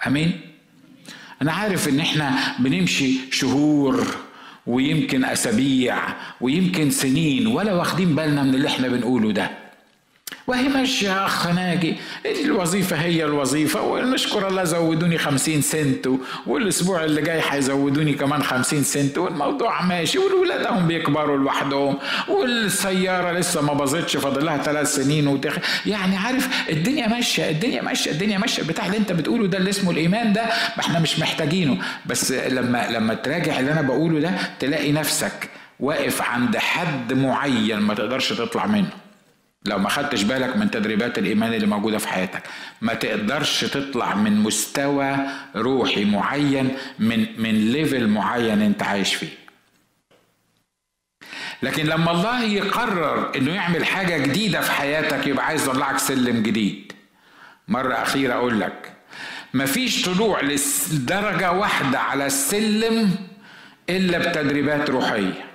[0.08, 0.42] أمين؟
[1.42, 4.08] أنا عارف إن إحنا بنمشي شهور
[4.68, 6.00] ويمكن أسابيع
[6.42, 9.67] ويمكن سنين ولا واخدين بالنا من اللي إحنا بنقوله ده.
[10.48, 13.82] وهي ماشية يا أخ ناجي الوظيفة؟ هي الوظيفة.
[13.82, 16.10] ونشكر الله زودوني خمسين سنت
[16.48, 19.18] والأسبوع اللي جاي هيزودوني كمان خمسين سنت.
[19.18, 20.18] والموضوع ماشي.
[20.20, 21.98] والولاد هم بيكبروا لوحدهم.
[22.28, 24.18] والسيارة لسه ما باظتش.
[24.18, 25.58] فاضل لها ثلاث سنين وتخ...
[25.86, 27.50] يعني عارف الدنيا ماشية.
[27.50, 28.12] الدنيا ماشية.
[28.12, 28.64] الدنيا ماشية.
[28.64, 30.44] بتاع اللي أنت بتقوله ده اللي اسمه الإيمان ده
[30.78, 31.78] ما إحنا مش محتاجينه.
[32.06, 37.94] بس لما لما تراجع اللي أنا بقوله ده تلاقي نفسك واقف عند حد معين ما
[37.94, 38.90] تقدرش تطلع منه.
[39.68, 42.44] لو ما خدتش بالك من تدريبات الإيمان اللي موجودة في حياتك
[42.82, 45.18] ما تقدرش تطلع من مستوى
[45.56, 49.30] روحي معين من من ليفل معين أنت عايش فيه.
[51.64, 56.92] لكن لما الله يقرر إنه يعمل حاجة جديدة في حياتك يبقى عايز يطلعك سلم جديد.
[57.68, 58.94] مرة أخيرة أقول لك
[59.54, 60.42] مفيش طلوع
[60.92, 63.16] لدرجه واحدة على السلم
[63.90, 65.47] إلا بتدريبات روحية.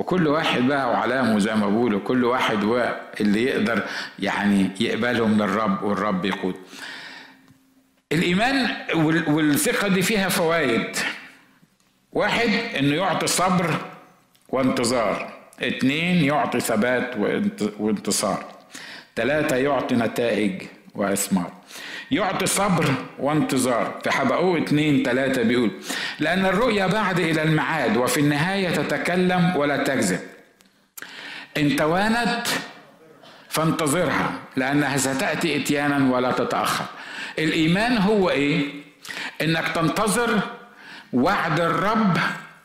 [0.00, 3.82] وكل واحد بقى وعلامه زي ما بقولوا كل واحد هو اللي يقدر
[4.18, 6.54] يعني يقبله من الرب والرب يقود.
[8.12, 8.76] الإيمان
[9.28, 10.96] والثقة دي فيها فوائد.
[12.12, 13.74] واحد إنه يعطي صبر
[14.48, 15.32] وانتظار.
[15.62, 17.16] اتنين يعطي ثبات
[17.78, 18.44] وانتصار.
[19.16, 20.62] ثلاثة يعطي نتائج
[20.94, 21.52] وإثمار.
[22.10, 25.70] يعطي صبر وانتظار في حبقوق اتنين تلاتة بيقول
[26.18, 30.20] لأن الرؤيا بعد إلى الميعاد وفي النهاية تتكلم ولا تكذب
[31.56, 32.46] إن توانت
[33.48, 36.84] فانتظرها لأنها ستأتي إتيانا ولا تتأخر
[37.38, 38.66] الإيمان هو إيه؟
[39.42, 40.40] إنك تنتظر
[41.12, 42.18] وعد الرب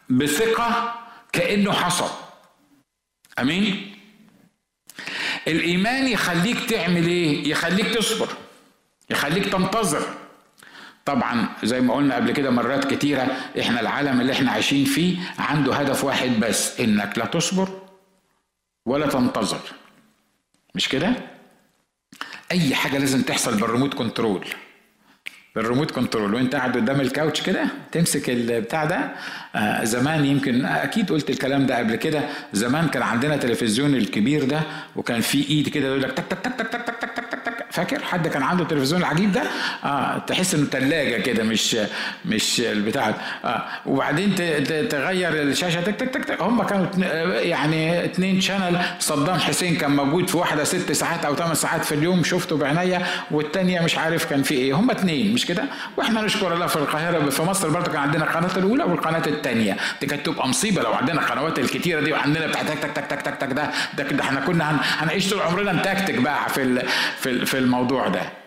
[0.09, 0.93] بثقة
[1.31, 2.09] كأنه حصل
[3.39, 3.95] أمين؟
[5.47, 8.27] الإيمان يخليك تعمل إيه؟ يخليك تصبر
[9.09, 10.05] يخليك تنتظر.
[11.05, 13.27] طبعا زي ما قلنا قبل كده مرات كتيرة
[13.59, 17.81] إحنا العالم اللي إحنا عايشين فيه عنده هدف واحد بس إنك لا تصبر
[18.85, 19.59] ولا تنتظر.
[20.75, 21.13] مش كده؟
[22.51, 24.45] أي حاجة لازم تحصل بال remote control.
[25.55, 26.33] بال remote control.
[26.33, 29.11] وأنت قاعد قدام ال couch كده تمسك البتاع ده.
[29.55, 32.29] آه زمان يمكن أكيد قلت الكلام ده قبل كده.
[32.53, 34.61] زمان كان عندنا تلفزيون الكبير ده
[34.95, 37.24] وكان في إيد كده يقول لك تك تك تك تك تك تك
[37.75, 39.43] فاكر حد كان عنده التلفزيون العجيب ده؟
[39.83, 41.77] آه تحس إنه ثلاجه كده مش
[42.25, 43.13] مش البتاع
[43.45, 44.35] آه وبعدين
[44.89, 46.41] تغير الشاشة تك تك تك, تك.
[46.41, 46.87] هم كانوا
[47.39, 48.81] يعني اثنين شانل.
[48.99, 53.01] صدام حسين كان موجود في واحدة ست ساعات أو ثمان ساعات في اليوم شفته بعينيا.
[53.31, 54.73] والثانيه مش عارف كان في إيه.
[54.73, 55.63] هم اثنين مش كده؟
[55.97, 60.07] وإحنا نشكر الله في القاهرة في مصر برضه كان عندنا القناه الأولى والقناة الثانية دي
[60.07, 63.53] كانت تبقى مصيبة لو عندنا القنوات الكتيرة دي وعندنا بتاع تك تك تك تك تك
[63.53, 63.69] ده.
[63.97, 66.83] ده إحنا كنا هنعيش طول عمرنا نتكتك بقى في
[67.19, 68.44] في في الموضوع ده.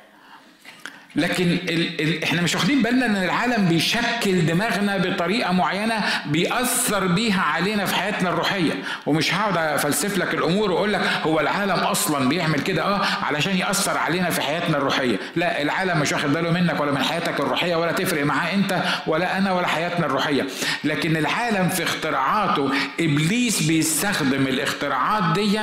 [1.16, 5.94] لكن ال ال إحنا مش واخدين بالنا إن العالم بيشكل دماغنا بطريقة معينة
[6.26, 8.72] بيأثر بيها علينا في حياتنا الروحية.
[9.06, 13.98] ومش هقعد أفلسف لك الأمور وأقول لك هو العالم أصلا بيعمل كده آه علشان يأثر
[13.98, 15.16] علينا في حياتنا الروحية.
[15.36, 19.38] لا العالم مش واخد باله منك ولا من حياتك الروحية ولا تفرق معاه أنت ولا
[19.38, 20.46] أنا ولا حياتنا الروحية.
[20.84, 25.60] لكن العالم في اختراعاته إبليس بيستخدم الاختراعات دي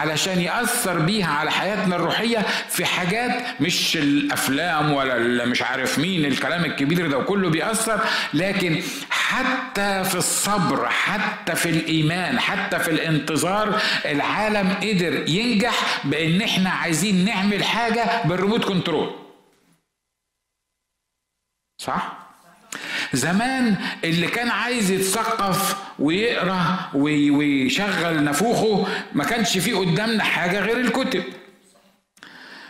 [0.00, 2.38] علشان يأثر بيها على حياتنا الروحية
[2.70, 8.00] في حاجات مش الأفلام ولا مش عارف مين الكلام الكبير ده وكله بيأثر.
[8.34, 16.70] لكن حتى في الصبر حتى في الإيمان حتى في الانتظار العالم قدر ينجح بأن إحنا
[16.70, 19.10] عايزين نعمل حاجة بالريموت كنترول.
[21.78, 22.12] صح؟
[23.12, 31.22] زمان اللي كان عايز يتثقف ويقرأ ويشغل نافوخه ما كانش فيه قدامنا حاجة غير الكتب.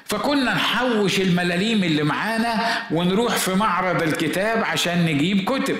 [0.09, 2.55] فكنا نحوش الملاليم اللي معانا
[2.90, 5.77] ونروح في معرض الكتاب عشان نجيب كتب.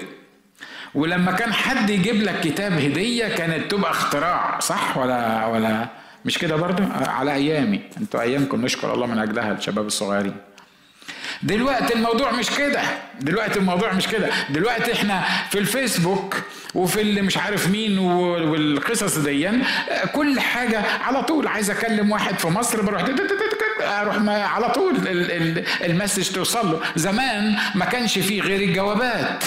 [0.95, 5.89] ولما كان حد يجيب لك كتاب هدية كانت تبقى اختراع صح ولا ولا
[6.25, 7.81] مش كده برضه على أيامي.
[8.01, 10.37] أنتوا أيامكم نشكر الله من أجلها الشباب الصغيرين.
[11.43, 12.81] دلوقتي الموضوع مش كده.
[13.21, 14.29] دلوقتي الموضوع مش كده.
[14.51, 16.37] دلوقتي إحنا في الفيسبوك
[16.75, 19.51] وفي اللي مش عارف مين والقصص دي
[20.15, 21.47] كل حاجة على طول.
[21.47, 23.03] عايز أكلم واحد في مصر بروح
[23.89, 24.95] أروح على طول
[25.85, 26.81] المسج توصل له.
[26.97, 29.45] زمان ما كانش فيه غير الجوابات.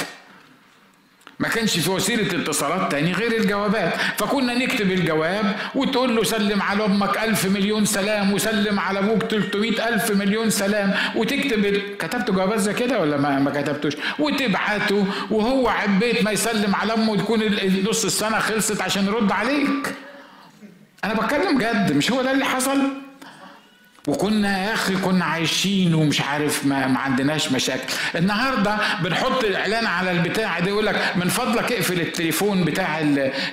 [1.39, 3.93] ما كانش في وسيلة اتصالات تاني غير الجوابات.
[4.17, 9.87] فكنا نكتب الجواب وتقول له سلم على أمك ألف مليون سلام وسلم على أبوك 300
[9.89, 16.23] ألف مليون سلام وتكتب كتبت جوابات زي كده ولا ما, ما كتبتوش؟ وتبعته وهو عبيت
[16.23, 17.39] ما يسلم على أمه تكون
[17.89, 19.95] نص السنة خلصت عشان يرد عليك.
[21.03, 22.79] أنا بتكلم جد مش هو ده اللي حصل؟
[24.07, 27.93] وكنا يا أخي كنا عايشين ومش عارف ما, ما عندناش مشاكل.
[28.15, 32.99] النهارده بنحط الإعلان على البتاع ده يقول لك من فضلك اقفل التليفون بتاع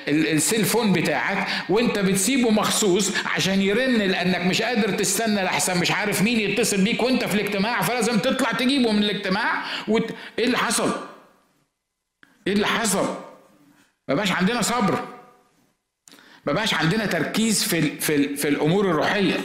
[0.09, 5.79] السيلفون بتاعك وانت بتسيبه مخصوص عشان يرن لأنك مش قادر تستنى لحسن.
[5.79, 10.15] مش عارف مين يتصل بيك وانت في الاجتماع فلازم تطلع تجيبه من الاجتماع وت...
[10.39, 10.93] إيه اللي حصل؟
[12.47, 13.15] إيه اللي حصل؟
[14.09, 15.05] ما بقاش عندنا صبر.
[16.47, 19.41] ما بقاش عندنا تركيز في في, في الأمور الروحية.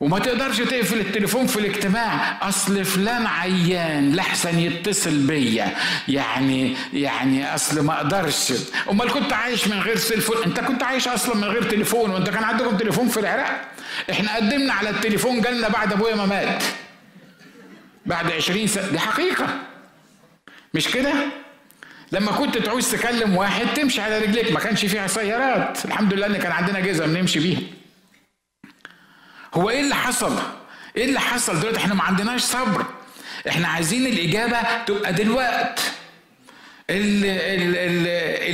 [0.00, 2.38] وما تقدرش تقفل التليفون في الاجتماع.
[2.48, 5.76] أصل فلان عيان لحسن يتصل بيا.
[6.08, 8.52] يعني يعني أصل ما أقدرش.
[8.90, 12.44] أمال كنت عايش من غير تليفون أنت كنت عايش أصلا من غير تليفون وأنت كان
[12.44, 13.60] عندكم تليفون في العراق؟
[14.10, 16.62] إحنا قدمنا على التليفون جالنا بعد أبويا ما مات.
[18.06, 18.88] بعد عشرين سنة.
[18.88, 19.46] دي حقيقة.
[20.74, 21.12] مش كده؟
[22.12, 24.52] لما كنت تعوز تكلم واحد تمشي على رجليك.
[24.52, 25.84] ما كانش فيها سيارات.
[25.84, 27.60] الحمد لله إن كان عندنا جزم نمشي بيها.
[29.54, 30.36] هو إيه اللي حصل؟
[30.96, 32.84] إيه اللي حصل؟ دلوقتي إحنا ما عندناش صبر.
[33.48, 35.80] إحنا عايزين الإجابة تبقى دلوقت.
[36.90, 38.06] ال ال ال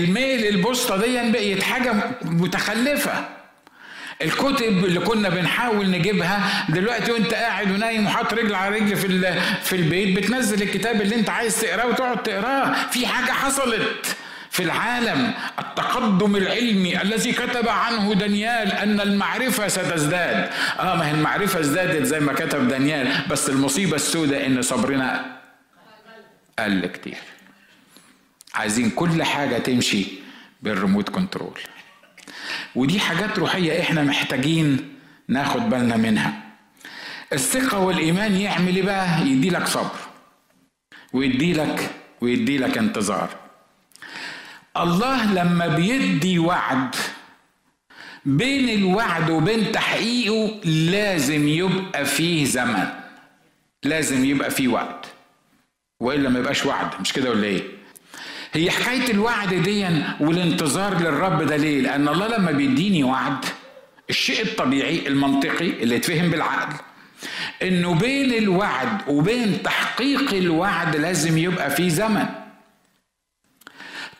[0.05, 3.29] الميل البوسطه دي بقت حاجة متخلفة.
[4.23, 9.77] الكتب اللي كنا بنحاول نجيبها دلوقتي وأنت قاعد ونايم وحاطط رجل على رجل في في
[9.77, 12.75] البيت بتنزل الكتاب اللي أنت عايز تقراه وتقعد تقراه.
[12.91, 14.17] في حاجة حصلت.
[14.61, 20.51] في العالم التقدم العلمي الذي كتب عنه دانيال أن المعرفة ستزداد.
[20.81, 25.37] آه ما هي المعرفة ازدادت زي ما كتب دانيال بس المصيبة السوداء إن صبرنا
[26.59, 27.17] قل كتير.
[28.55, 30.07] عايزين كل حاجة تمشي
[30.63, 31.61] بالريموت كنترول.
[32.75, 34.95] ودي حاجات روحية إحنا محتاجين
[35.29, 36.33] ناخد بالنا منها.
[37.33, 39.97] الثقة والإيمان يعمل إيه بقى؟ يدي لك صبر
[41.13, 43.50] ويدي لك ويدي لك انتظار.
[44.77, 46.95] الله لما بيدي وعد
[48.25, 52.87] بين الوعد وبين تحقيقه لازم يبقى فيه زمن.
[53.85, 55.07] لازم يبقى فيه وقت
[56.01, 57.63] والا ما يبقاش وعد مش كده ولا إيه؟
[58.53, 59.87] هي حكاية الوعد دي
[60.21, 63.45] والانتظار للرب ده ليه؟ لأن الله لما بيديني وعد
[64.11, 66.77] الشيء الطبيعي المنطقي اللي يتفهم بالعقل
[67.63, 72.27] إنه بين الوعد وبين تحقيق الوعد لازم يبقى في زمن.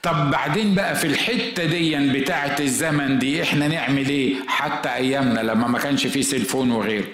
[0.03, 5.69] طب بعدين بقى في الحتة دي بتاعة الزمن دي إحنا نعمل إيه؟ حتى أيامنا لما
[5.69, 7.05] ما كانش في سيلفون وغيره.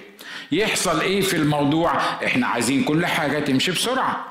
[0.53, 1.93] يحصل إيه في الموضوع؟
[2.25, 4.25] إحنا عايزين كل حاجة تمشي بسرعة.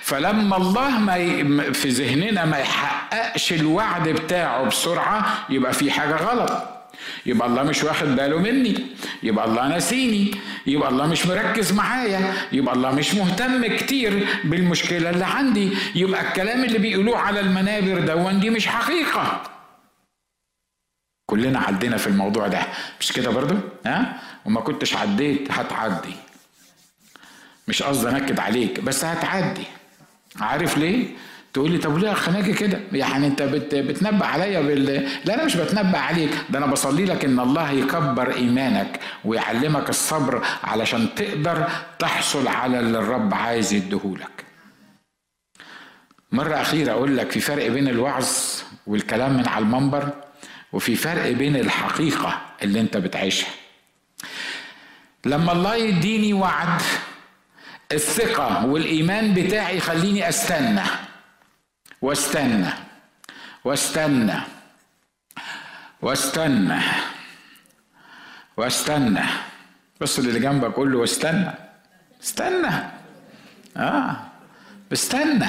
[0.00, 1.44] فلما الله ما ي...
[1.74, 6.71] في ذهننا ما يحققش الوعد بتاعه بسرعة يبقى في حاجة غلط.
[7.26, 8.86] يبقى الله مش واخد باله مني.
[9.22, 10.34] يبقى الله ناسيني
[10.66, 12.34] يبقى الله مش مركز معايا.
[12.52, 15.70] يبقى الله مش مهتم كتير بالمشكلة اللي عندي.
[15.94, 19.42] يبقى الكلام اللي بيقولوه على المنابر دون دي مش حقيقة.
[21.26, 22.62] كلنا عدينا في الموضوع ده.
[23.00, 23.54] مش كده برضو؟
[23.86, 26.14] ها؟ وما كنتش عديت هتعدي.
[27.68, 29.64] مش قصدي انكد عليك بس هتعدي.
[30.40, 31.06] عارف ليه؟
[31.52, 35.56] تقول لي طب ليه خناجي كده؟ يعني أنت بت بتنبأ عليا بال لا أنا مش
[35.56, 36.30] بتنبأ عليك.
[36.50, 42.98] ده أنا بصلي لك إن الله يكبر إيمانك ويعلمك الصبر علشان تقدر تحصل على اللي
[42.98, 44.44] الرب عايز يديهولك
[46.32, 48.28] مرة أخيرة أقول لك في فرق بين الوعظ
[48.86, 50.08] والكلام من على المنبر
[50.72, 53.50] وفي فرق بين الحقيقة اللي أنت بتعيشها.
[55.26, 56.82] لما الله يديني وعد
[57.92, 60.80] الثقة والإيمان بتاعي يخليني أستنى.
[62.02, 62.70] واستنى.
[63.64, 64.40] واستنى.
[66.02, 66.80] واستنى.
[68.56, 69.22] واستنى.
[70.00, 71.50] بص اللي جنبك قول له واستنى.
[72.22, 72.70] استنى.
[73.76, 74.16] آه.
[74.92, 75.48] استنى.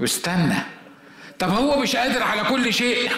[0.00, 0.56] واستنى.
[1.38, 3.12] طب هو مش قادر على كل شيء.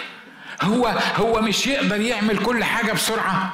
[0.61, 3.53] هو هو مش يقدر يعمل كل حاجة بسرعة.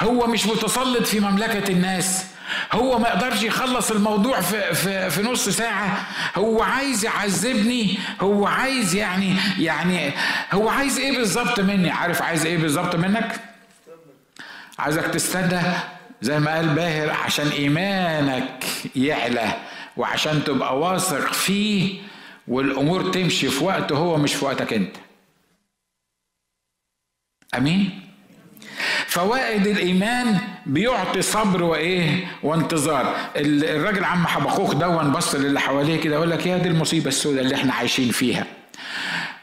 [0.00, 2.26] هو مش متسلط في مملكة الناس.
[2.72, 6.06] هو ما يقدرش يخلص الموضوع في, في, في نص ساعة.
[6.36, 7.98] هو عايز يعذبني.
[8.20, 10.12] هو عايز يعني يعني
[10.52, 13.40] هو عايز إيه بالظبط مني؟ عارف عايز إيه بالظبط منك؟
[14.78, 15.60] عايزك تستنى
[16.22, 18.64] زي ما قال باهر عشان إيمانك
[18.96, 19.52] يعلى
[19.96, 22.00] وعشان تبقى واثق فيه
[22.48, 24.96] والأمور تمشي في وقته هو مش في وقتك أنت.
[27.56, 28.07] أمين؟
[29.06, 33.14] فوائد الإيمان بيعطي صبر وإيه؟ وانتظار.
[33.36, 37.54] الراجل عم حبخوخ دون بص للي حواليه كده يقول لك يا دي المصيبة السوداء اللي
[37.54, 38.46] إحنا عايشين فيها.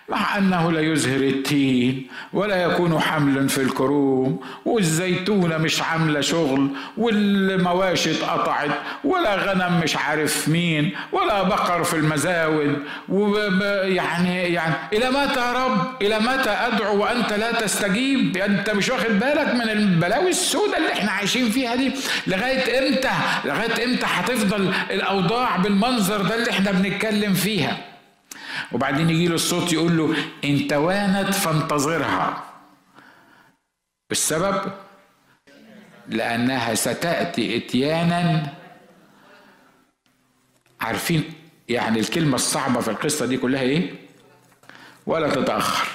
[0.09, 8.11] مع أنه لا يزهر التين ولا يكون حمل في الكروم والزيتونة مش عاملة شغل والمواشي
[8.11, 8.69] اتقطعت
[9.03, 16.01] ولا غنم مش عارف مين ولا بقر في المزاود ويعني يعني إلى متى يا رب؟
[16.01, 21.11] إلى متى أدعو وأنت لا تستجيب؟ أنت مش واخد بالك من البلاوي السوداء اللي إحنا
[21.11, 21.91] عايشين فيها دي؟
[22.27, 23.11] لغاية إمتى؟
[23.45, 27.77] لغاية إمتى هتفضل الأوضاع بالمنظر ده اللي إحنا بنتكلم فيها؟
[28.71, 32.43] وبعدين يجي له الصوت يقول له إن توانت فانتظرها.
[34.09, 34.71] بالسبب
[36.07, 38.53] لأنها ستأتي إتيانا.
[40.81, 41.33] عارفين
[41.69, 43.93] يعني الكلمة الصعبة في القصة دي كلها إيه؟
[45.05, 45.87] ولا تتأخر.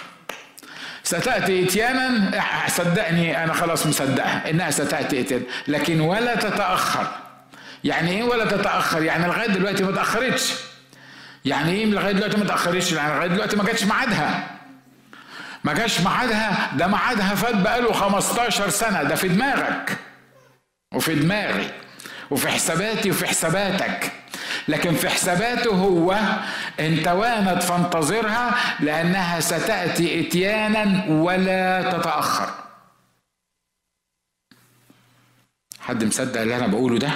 [1.02, 5.44] ستأتي إتيانا؟ صدقني أنا خلاص مصدقها إنها ستأتي إتيانا.
[5.68, 7.06] لكن ولا تتأخر.
[7.85, 10.69] يعني إيه ولا تتأخر؟ يعني لغاية دلوقتي ما تأخرتش.
[11.44, 14.50] يعني إيه لغاية دلوقتي ما تاخرتش يعني لغاية دلوقتي ما جاتش ميعادها.
[15.64, 16.76] ما جاش ميعادها.
[16.76, 19.03] ده ميعادها فات بقاله 15 سنة.
[19.03, 19.96] ده في دماغك.
[20.94, 21.70] وفي دماغي.
[22.31, 24.12] وفي حساباتي وفي حساباتك.
[24.68, 26.18] لكن في حساباته هو
[26.81, 32.50] إن توانت فانتظرها لأنها ستأتي إتيانا ولا تتأخر.
[35.81, 37.11] حد مصدق اللي أنا بقوله ده؟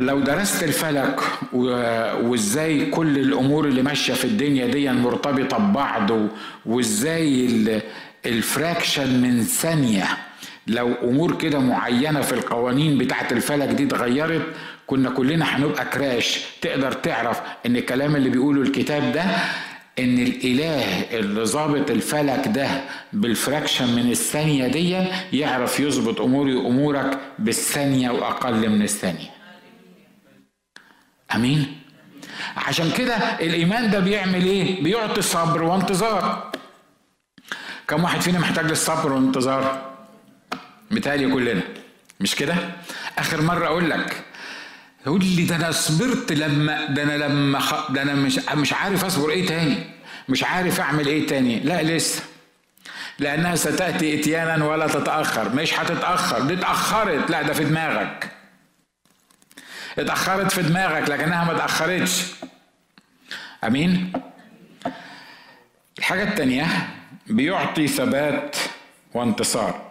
[0.00, 1.20] لو درست الفلك
[2.22, 6.10] وازاي كل الأمور اللي ماشيه في الدنيا دي مرتبطه ببعض
[6.66, 7.48] وازاي
[8.26, 10.04] الفراكشن من ثانية.
[10.66, 14.42] لو امور كده معينه في القوانين بتاعه الفلك دي اتغيرت
[14.86, 16.40] كنا كلنا هنبقى كراش.
[16.62, 19.22] تقدر تعرف ان الكلام اللي بيقوله الكتاب ده
[19.98, 20.82] ان الاله
[21.18, 22.68] اللي ظابط الفلك ده
[23.12, 24.96] بالفراكشن من الثانية دي
[25.32, 29.39] يعرف يظبط أموري وأمورك بالثانيه وأقل من الثانية.
[31.34, 31.80] آمين.
[32.56, 36.50] عشان كده الإيمان ده بيعمل إيه؟ بيعطي صبر وانتظار.
[37.88, 39.90] كم واحد فينا محتاج للصبر والانتظار
[40.90, 41.62] متهيألي كلنا.
[42.20, 42.54] مش كده؟
[43.18, 44.24] آخر مرة أقول لك
[45.06, 47.90] يقول لي ده أنا صبرت لما ده أنا لما خ...
[47.92, 49.76] ده أنا مش مش عارف أصبر إيه تاني.
[50.28, 51.60] مش عارف أعمل إيه تاني.
[51.60, 52.22] لا لسه.
[53.18, 55.54] لأنها ستأتي إتيانا ولا تتأخر.
[55.54, 56.40] مش هتتأخر.
[56.40, 57.30] دي اتأخرت.
[57.30, 58.30] لا ده في دماغك.
[59.98, 62.26] اتأخرت في دماغك لكنها ما اتأخرتش.
[63.64, 64.12] أمين؟
[65.98, 66.66] الحاجة التانية
[67.26, 68.56] بيعطي ثبات
[69.14, 69.90] وانتصار.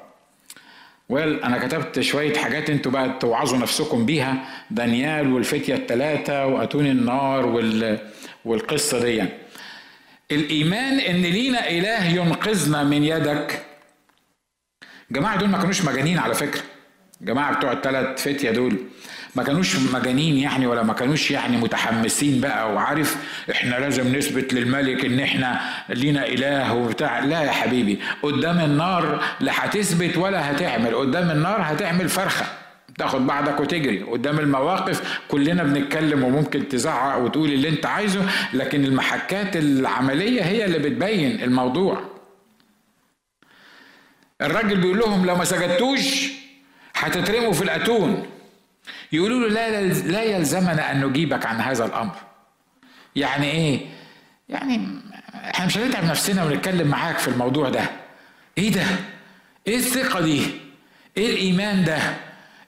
[1.10, 4.64] ويل أنا كتبت شوية حاجات أنتوا بقى توعظوا نفسكم بيها.
[4.72, 8.00] دانيال والفتية الثلاثه وأتون النار وال
[8.46, 9.24] والقصة دي.
[10.32, 13.66] الإيمان إن لينا إله ينقذنا من يدك.
[15.12, 16.62] جماعة دول ما كانوش مجانين على فكرة.
[17.22, 18.78] جماعة بتوع الثلاث فتية دول.
[19.36, 23.16] ما كانوش مجانين يعني ولا ما كانوش يعني متحمسين بقى وعارف
[23.52, 27.20] إحنا لازم نثبت للملك إن إحنا لينا إله وبتاع.
[27.20, 32.46] لا يا حبيبي قدام النار لا هتثبت ولا هتعمل قدام النار هتعمل فرخة
[32.98, 34.04] تاخد بعضك وتجري.
[34.04, 40.80] قدام المواقف كلنا بنتكلم وممكن تزعق وتقول اللي أنت عايزه لكن المحكات العملية هي اللي
[40.80, 42.02] بتبين الموضوع.
[44.42, 46.30] الراجل بيقول لهم لو ما سجدتوش
[46.96, 48.26] هتترموا في الأتون.
[49.12, 52.16] يقولوا له لا لا يلزمنا أن نجيبك عن هذا الأمر.
[53.16, 53.86] يعني إيه؟
[54.50, 55.02] يعني
[55.34, 57.84] إحنا مش هنتعب نفسنا ونتكلم معاك في الموضوع ده.
[58.58, 58.84] إيه ده؟
[59.68, 60.42] إيه الثقة دي؟
[61.18, 62.00] إيه الإيمان ده؟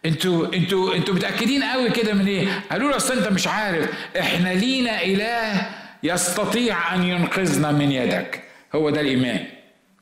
[0.05, 3.89] أنتوا أنتوا أنتوا متأكدين قوي كده من إيه؟ قالوا له أصل أنت مش عارف.
[4.19, 5.69] إحنا لينا إله
[6.03, 8.43] يستطيع أن ينقذنا من يدك.
[8.75, 9.45] هو ده الإيمان.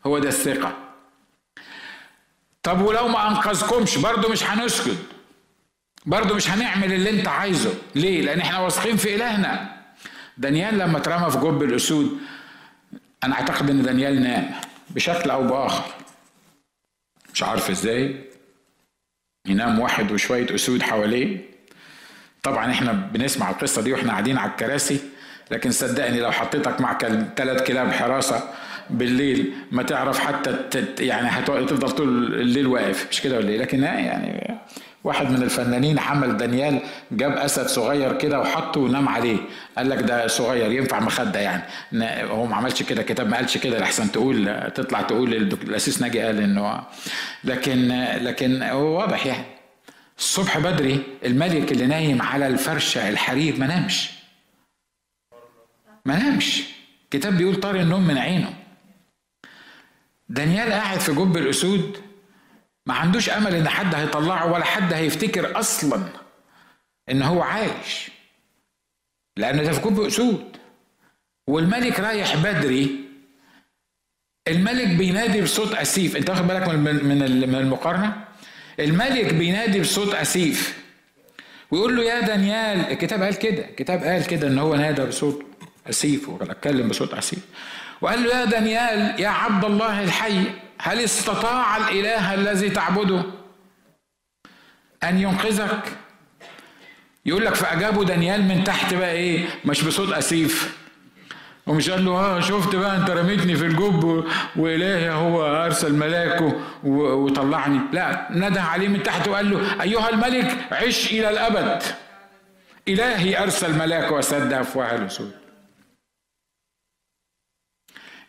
[0.05, 0.77] هو ده الثقة.
[2.63, 4.97] طب ولو ما أنقذكمش برضه مش هنسكت.
[6.05, 7.73] برضه مش هنعمل اللي انت عايزه.
[7.95, 9.69] ليه؟ لأن إحنا واثقين في إلهنا.
[10.37, 12.17] دانيال لما اترمى في جب الأسود
[13.23, 14.51] أنا أعتقد إن دانيال نام
[14.89, 15.93] بشكل أو بآخر.
[17.33, 18.15] مش عارف إزاي.
[19.47, 21.37] ينام واحد وشوية أسود حواليه.
[22.43, 24.99] طبعا إحنا بنسمع القصة دي وإحنا قاعدين على الكراسي
[25.51, 26.97] لكن صدقني لو حطيتك مع
[27.35, 28.49] ثلاث كلاب حراسة
[28.89, 32.07] بالليل ما تعرف حتى يعني هتفضل طول
[32.41, 33.07] الليل واقف.
[33.11, 34.57] مش كده ولا إيه؟ لكن يعني
[35.03, 36.79] واحد من الفنانين حمل دانيال
[37.11, 39.37] جاب أسد صغير كده وحطه ونام عليه.
[39.77, 41.63] قال لك ده صغير ينفع مخدة يعني.
[42.31, 46.39] هو ما عملش كده كتاب ما قالش كده لحسن تقول تطلع تقول الأسيس ناجي قال
[46.41, 46.83] إنه
[47.43, 47.87] لكن
[48.21, 49.45] لكن هو واضح يعني.
[50.17, 54.09] الصبح بدري الملك اللي نايم على الفرشة الحرير ما نامش.
[56.05, 56.63] ما نامش.
[57.03, 58.53] الكتاب بيقول طار النوم من عينه.
[60.29, 61.97] دانيال قاعد في جب الأسود
[62.85, 66.03] ما عندوش أمل إن حد هيطلعه ولا حد هيفتكر أصلا
[67.11, 68.11] إن هو عايش.
[69.37, 70.57] لأن ده في أسود.
[71.47, 72.99] والملك رايح بدري.
[74.47, 76.15] الملك بينادي بصوت أسيف.
[76.15, 77.05] أنت واخد بالك من
[77.49, 78.23] من المقارنة؟
[78.79, 80.79] الملك بينادي بصوت أسيف.
[81.71, 83.65] ويقول له يا دانيال الكتاب قال كده.
[83.69, 85.45] الكتاب قال كده إن هو نادى بصوت
[85.89, 86.29] أسيف.
[86.29, 87.39] واتكلم بصوت أسيف.
[88.01, 90.43] وقال له يا دانيال يا عبد الله الحي
[90.81, 93.23] هل استطاع الإله الذي تعبده
[95.03, 95.97] أن ينقذك؟
[97.25, 100.79] يقول لك فأجابه دانيال من تحت بقى إيه؟ مش بصوت أسيف.
[101.67, 104.25] ومش قال له آه شفت بقى أنت رميتني في الجب
[104.55, 107.79] وإلهي هو أرسل ملاكه وطلعني.
[107.93, 111.83] لا نده عليه من تحت وقال له أيها الملك عش إلى الأبد.
[112.87, 115.31] إلهي أرسل ملاكه وسد افواه الاسود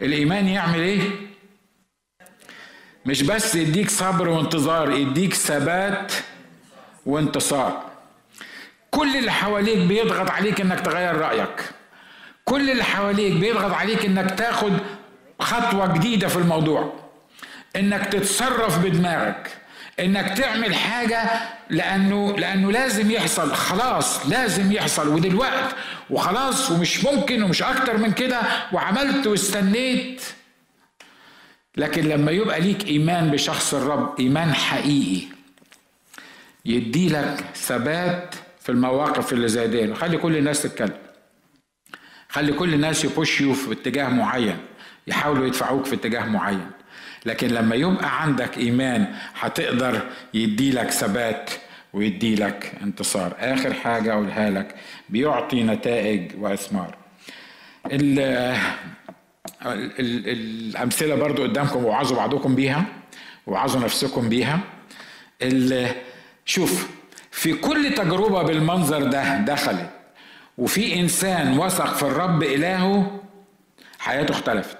[0.03, 1.30] الإيمان يعمل إيه؟
[3.07, 6.13] مش بس يديك صبر وانتظار يديك ثبات
[7.07, 7.83] وانتصار.
[8.91, 11.71] كل اللي حواليك بيضغط عليك إنك تغير رأيك.
[12.45, 14.73] كل اللي حواليك بيضغط عليك إنك تاخد
[15.41, 16.93] خطوة جديدة في الموضوع.
[17.77, 19.51] إنك تتصرف بدماغك.
[20.01, 21.31] إنك تعمل حاجة
[21.71, 23.55] لأنه لأنه لازم يحصل.
[23.55, 25.09] خلاص لازم يحصل.
[25.09, 25.75] ودلوقت
[26.11, 28.41] وخلاص ومش ممكن ومش أكتر من كده
[28.73, 30.23] وعملت واستنيت
[31.77, 35.27] لكن لما يبقى ليك إيمان بشخص الرب إيمان حقيقي
[36.65, 39.95] يدي لك ثبات في المواقف اللي زي دي.
[39.95, 40.99] خلي كل الناس تتكلم.
[42.29, 44.59] خلي كل الناس يبوشيو في اتجاه معين
[45.07, 46.71] يحاولوا يدفعوك في اتجاه معين.
[47.27, 50.01] لكن لما يبقى عندك إيمان هتقدر
[50.35, 51.51] يدي لك ثبات
[51.93, 53.37] ويدي لك انتصار.
[53.39, 54.75] آخر حاجة أقولها لك
[55.09, 56.97] بيعطي نتائج وأثمار.
[59.67, 62.85] الأمثلة برضو قدامكم وعظوا بعضكم بيها
[63.47, 64.61] وعظوا نفسكم بيها.
[66.45, 66.89] شوف
[67.31, 69.91] في كل تجربة بالمنظر ده دخلت
[70.59, 73.21] وفي إنسان وثق في الرب إلهه
[73.99, 74.79] حياته اختلفت.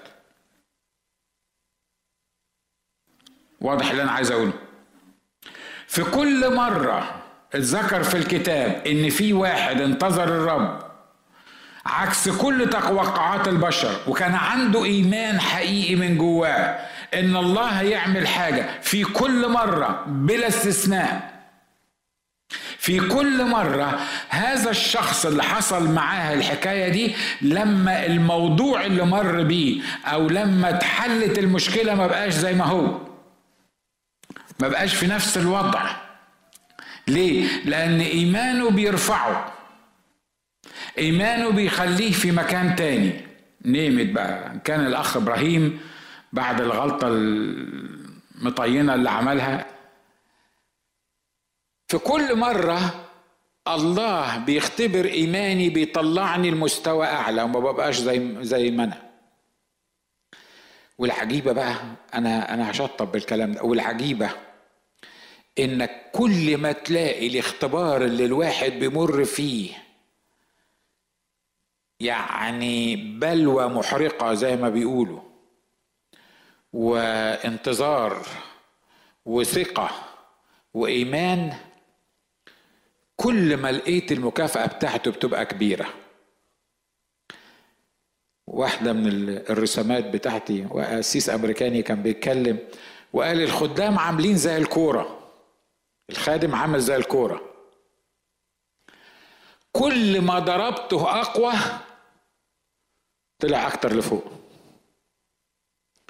[3.61, 4.53] واضح اللي أنا عايز أقوله.
[5.87, 7.21] في كل مرة
[7.53, 10.90] اتذكر في الكتاب إن في واحد انتظر الرب
[11.85, 13.99] عكس كل توقعات البشر.
[14.07, 16.79] وكان عنده إيمان حقيقي من جواه
[17.13, 21.31] إن الله هيعمل حاجة في كل مرة بلا استثناء.
[22.77, 29.81] في كل مرة هذا الشخص اللي حصل معاه الحكاية دي لما الموضوع اللي مر بيه
[30.05, 32.97] أو لما اتحلت المشكلة ما بقاش زي ما هو.
[34.59, 35.81] ما بقاش في نفس الوضع.
[37.07, 39.53] ليه؟ لأن إيمانه بيرفعه.
[40.97, 43.21] إيمانه بيخليه في مكان تاني.
[43.65, 44.59] نيمت بقى.
[44.63, 45.79] كان الأخ إبراهيم
[46.33, 49.65] بعد الغلطة المطينة اللي عملها.
[51.87, 53.07] في كل مرة
[53.67, 59.01] الله بيختبر إيماني بيطلعني لمستوى أعلى وما ببقاش زي زي ما أنا.
[60.97, 61.75] والعجيبة بقى
[62.13, 63.63] أنا أنا هشطب بالكلام ده.
[63.63, 64.29] والعجيبة
[65.59, 69.80] إنك كل ما تلاقي الاختبار اللي الواحد بيمر فيه
[72.05, 75.19] يعني بلوى محرقة زي ما بيقولوا
[76.73, 78.25] وانتظار
[79.25, 79.89] وثقة
[80.73, 81.53] وإيمان
[83.15, 85.85] كل ما لقيت المكافأة بتاعته بتبقى كبيرة.
[88.47, 92.57] واحدة من الرسومات بتاعتي وقسيس أمريكاني كان بيتكلم
[93.13, 95.19] وقال الخدام عاملين زي الكورة
[96.09, 97.41] الخادم عامل زي الكورة.
[99.71, 101.53] كل ما ضربته أقوى
[103.41, 104.23] طلع أكتر لفوق.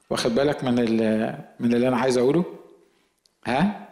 [0.09, 0.75] واخد بالك من
[1.59, 2.45] من اللي أنا عايز أقوله؟
[3.45, 3.89] ها؟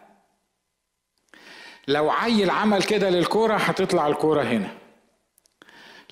[1.88, 4.68] لو عيل عمل كده للكورة هتطلع الكورة هنا.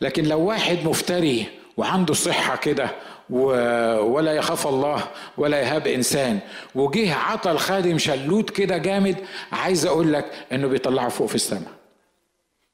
[0.00, 2.90] لكن لو واحد مفتري وعنده صحة كده
[3.30, 5.08] ولا يخاف الله
[5.38, 6.40] ولا يهاب إنسان
[6.74, 9.16] وجه عطى الخادم شلوت كده جامد
[9.52, 11.72] عايز أقول لك إنه بيطلعه فوق في السماء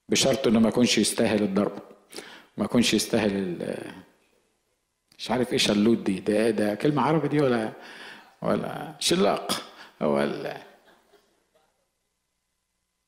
[0.09, 1.79] بشرط إنه ما يكونش يستاهل الضرب
[2.59, 3.57] ما يكونش يستاهل
[5.25, 7.72] مش عارف إيه شلوت دي ده ده كلمة عربي دي ولا
[8.43, 9.62] ولا شلاق
[10.01, 10.62] ولا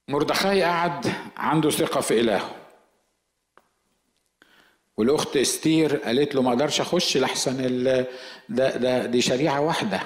[0.08, 2.50] مردخاي قعد عنده ثقة في إلهه.
[4.96, 7.80] والأخت استير قالت له ما أقدرش أخش لحسن
[8.48, 10.00] ده, ده دي شريعة واحدة.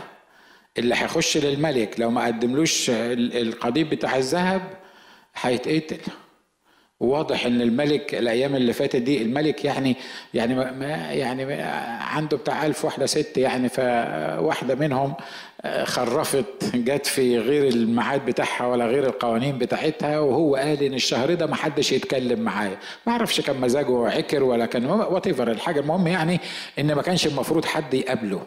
[0.79, 4.81] اللي هيخش للملك لو ما قدملوش القضيب بتاع الذهب
[5.35, 6.13] هيتقتل.
[7.01, 9.97] واضح إن الملك الأيام اللي فاتت دي الملك يعني
[10.35, 11.63] يعني ما يعني
[12.03, 15.15] عنده بتاع ألف واحدة ست يعني فواحدة منهم
[15.63, 16.45] آه، خرفت
[16.75, 21.55] جت في غير الميعاد بتاعها ولا غير القوانين بتاعتها وهو قال إن الشهر ده ما
[21.57, 22.79] حدش يتكلم معايا.
[23.07, 26.41] ما أعرفش كان مزاجه عكر ولا كان وات الحاجة المهم يعني
[26.79, 28.43] إن ما كانش المفروض حد يقابله.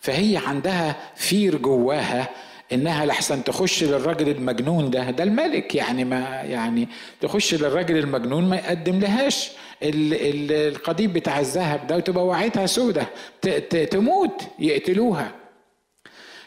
[0.00, 2.28] فهي عندها فير جواها
[2.72, 6.88] إنها لحسن تخش للراجل المجنون ده ده الملك يعني ما يعني
[7.20, 9.50] تخش للراجل المجنون ما يقدم لهاش
[9.82, 13.06] القضيب بتاع الذهب ده وتبقى وعيتها سودة
[13.90, 15.30] تموت يقتلوها.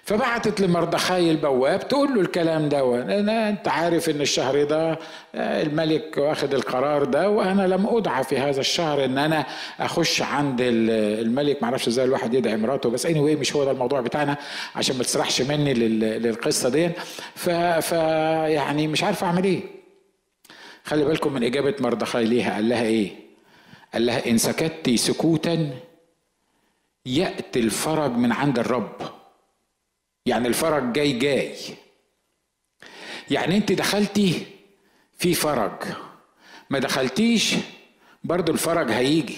[0.04, 5.00] فبعتت لمردخاي البواب تقول له الكلام ده أنا أنت عارف إن الشهر ده
[5.36, 9.46] آه، الملك واخد القرار ده وأنا لم أدعى في هذا الشهر إن أنا
[9.80, 11.64] أخش عند الملك.
[11.64, 14.38] معرفش إزاي الواحد يدعي مراته بس اني anyway مش هو ده الموضوع بتاعنا
[14.76, 16.90] عشان ما تسرحش مني للقصة دي.
[17.36, 17.92] ف, ف
[18.52, 19.62] يعني مش عارف أعمل إيه.
[20.84, 22.54] خلي بالكم من إجابة مردخاي ليها.
[22.54, 23.12] قال لها إيه؟
[23.94, 25.70] قال لها إن سكت سكوتا
[27.06, 29.21] يأتي الفرج من عند الرب.
[30.26, 31.56] يعني الفرج جاي جاي.
[33.32, 34.46] يعني انت دخلتي
[35.18, 35.84] في فرج.
[36.70, 37.56] ما دخلتيش
[38.24, 39.38] برضو الفرج هيجي.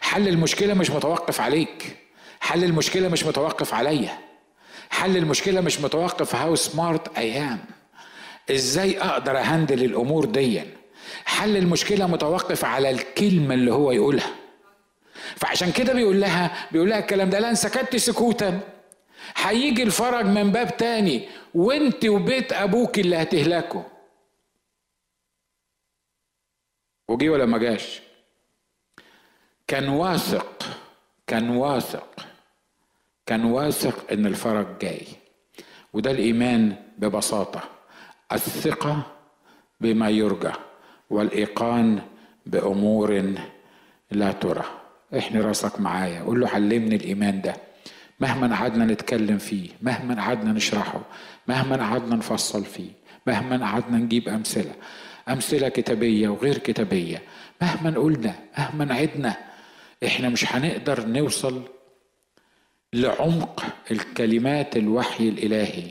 [0.00, 1.96] حل المشكلة مش متوقف عليك.
[2.40, 4.18] حل المشكلة مش متوقف عليا.
[4.90, 7.58] حل المشكلة مش متوقف how smart I am
[8.50, 10.62] إزاي أقدر ا handle الأمور دي
[11.24, 14.30] حل المشكلة متوقف على الكلمة اللي هو يقولها.
[15.36, 18.60] فعشان كده بيقول لها بيقول لها الكلام ده لأن سكت سكوتا.
[19.36, 23.82] هيجي الفرج من باب تاني وانت وبيت أبوك اللي هتهلكوا
[27.08, 28.00] وجي ولا ما جاش؟
[29.66, 30.64] كان واثق
[31.26, 32.26] كان واثق
[33.26, 35.06] كان واثق إن الفرج جاي.
[35.92, 37.60] وده الإيمان ببساطة
[38.32, 39.02] الثقة
[39.80, 40.52] بما يرجى
[41.10, 42.02] والإيقان
[42.46, 43.34] بأمور
[44.10, 44.64] لا ترى.
[45.18, 47.56] احني راسك معايا قول له علمني الإيمان ده.
[48.20, 51.00] مهما قعدنا نتكلم فيه مهما قعدنا نشرحه
[51.48, 52.90] مهما قعدنا نفصل فيه
[53.26, 54.72] مهما قعدنا نجيب أمثلة
[55.28, 57.22] أمثلة كتابية وغير كتابية
[57.62, 59.36] مهما قلنا مهما عدنا
[60.04, 61.62] إحنا مش هنقدر نوصل
[62.92, 65.90] لعمق الكلمات الوحي الإلهي.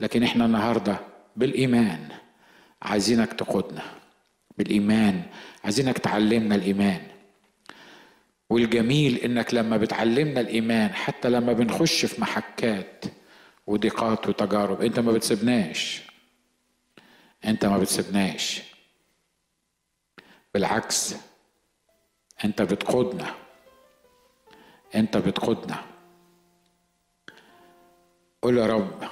[0.00, 0.96] لكن إحنا النهاردة
[1.36, 2.08] بالإيمان
[2.82, 3.82] عايزينك تقودنا
[4.58, 5.22] بالإيمان
[5.64, 7.00] عايزينك تعلمنا الإيمان.
[8.52, 13.04] والجميل إنك لما بتعلمنا الإيمان حتى لما بنخش في محكات
[13.66, 16.02] وضيقات وتجارب أنت ما بتسيبناش.
[17.44, 18.62] أنت ما بتسيبناش.
[20.54, 21.14] بالعكس
[22.44, 23.34] أنت بتقودنا.
[24.94, 25.84] أنت بتقودنا.
[28.42, 29.02] قول يا رب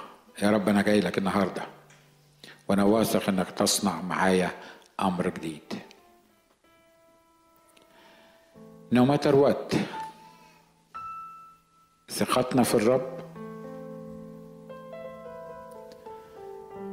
[0.43, 1.62] يا رب أنا جاي لك النهارده
[2.68, 4.51] وأنا واثق إنك تصنع معايا
[5.01, 5.89] أمر جديد.
[8.91, 9.76] No matter what.
[12.11, 13.20] ثقتنا في الرب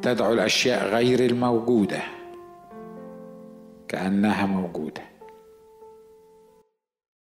[0.01, 2.01] تدعو الأشياء غير الموجودة
[3.87, 5.16] كأنها موجودة.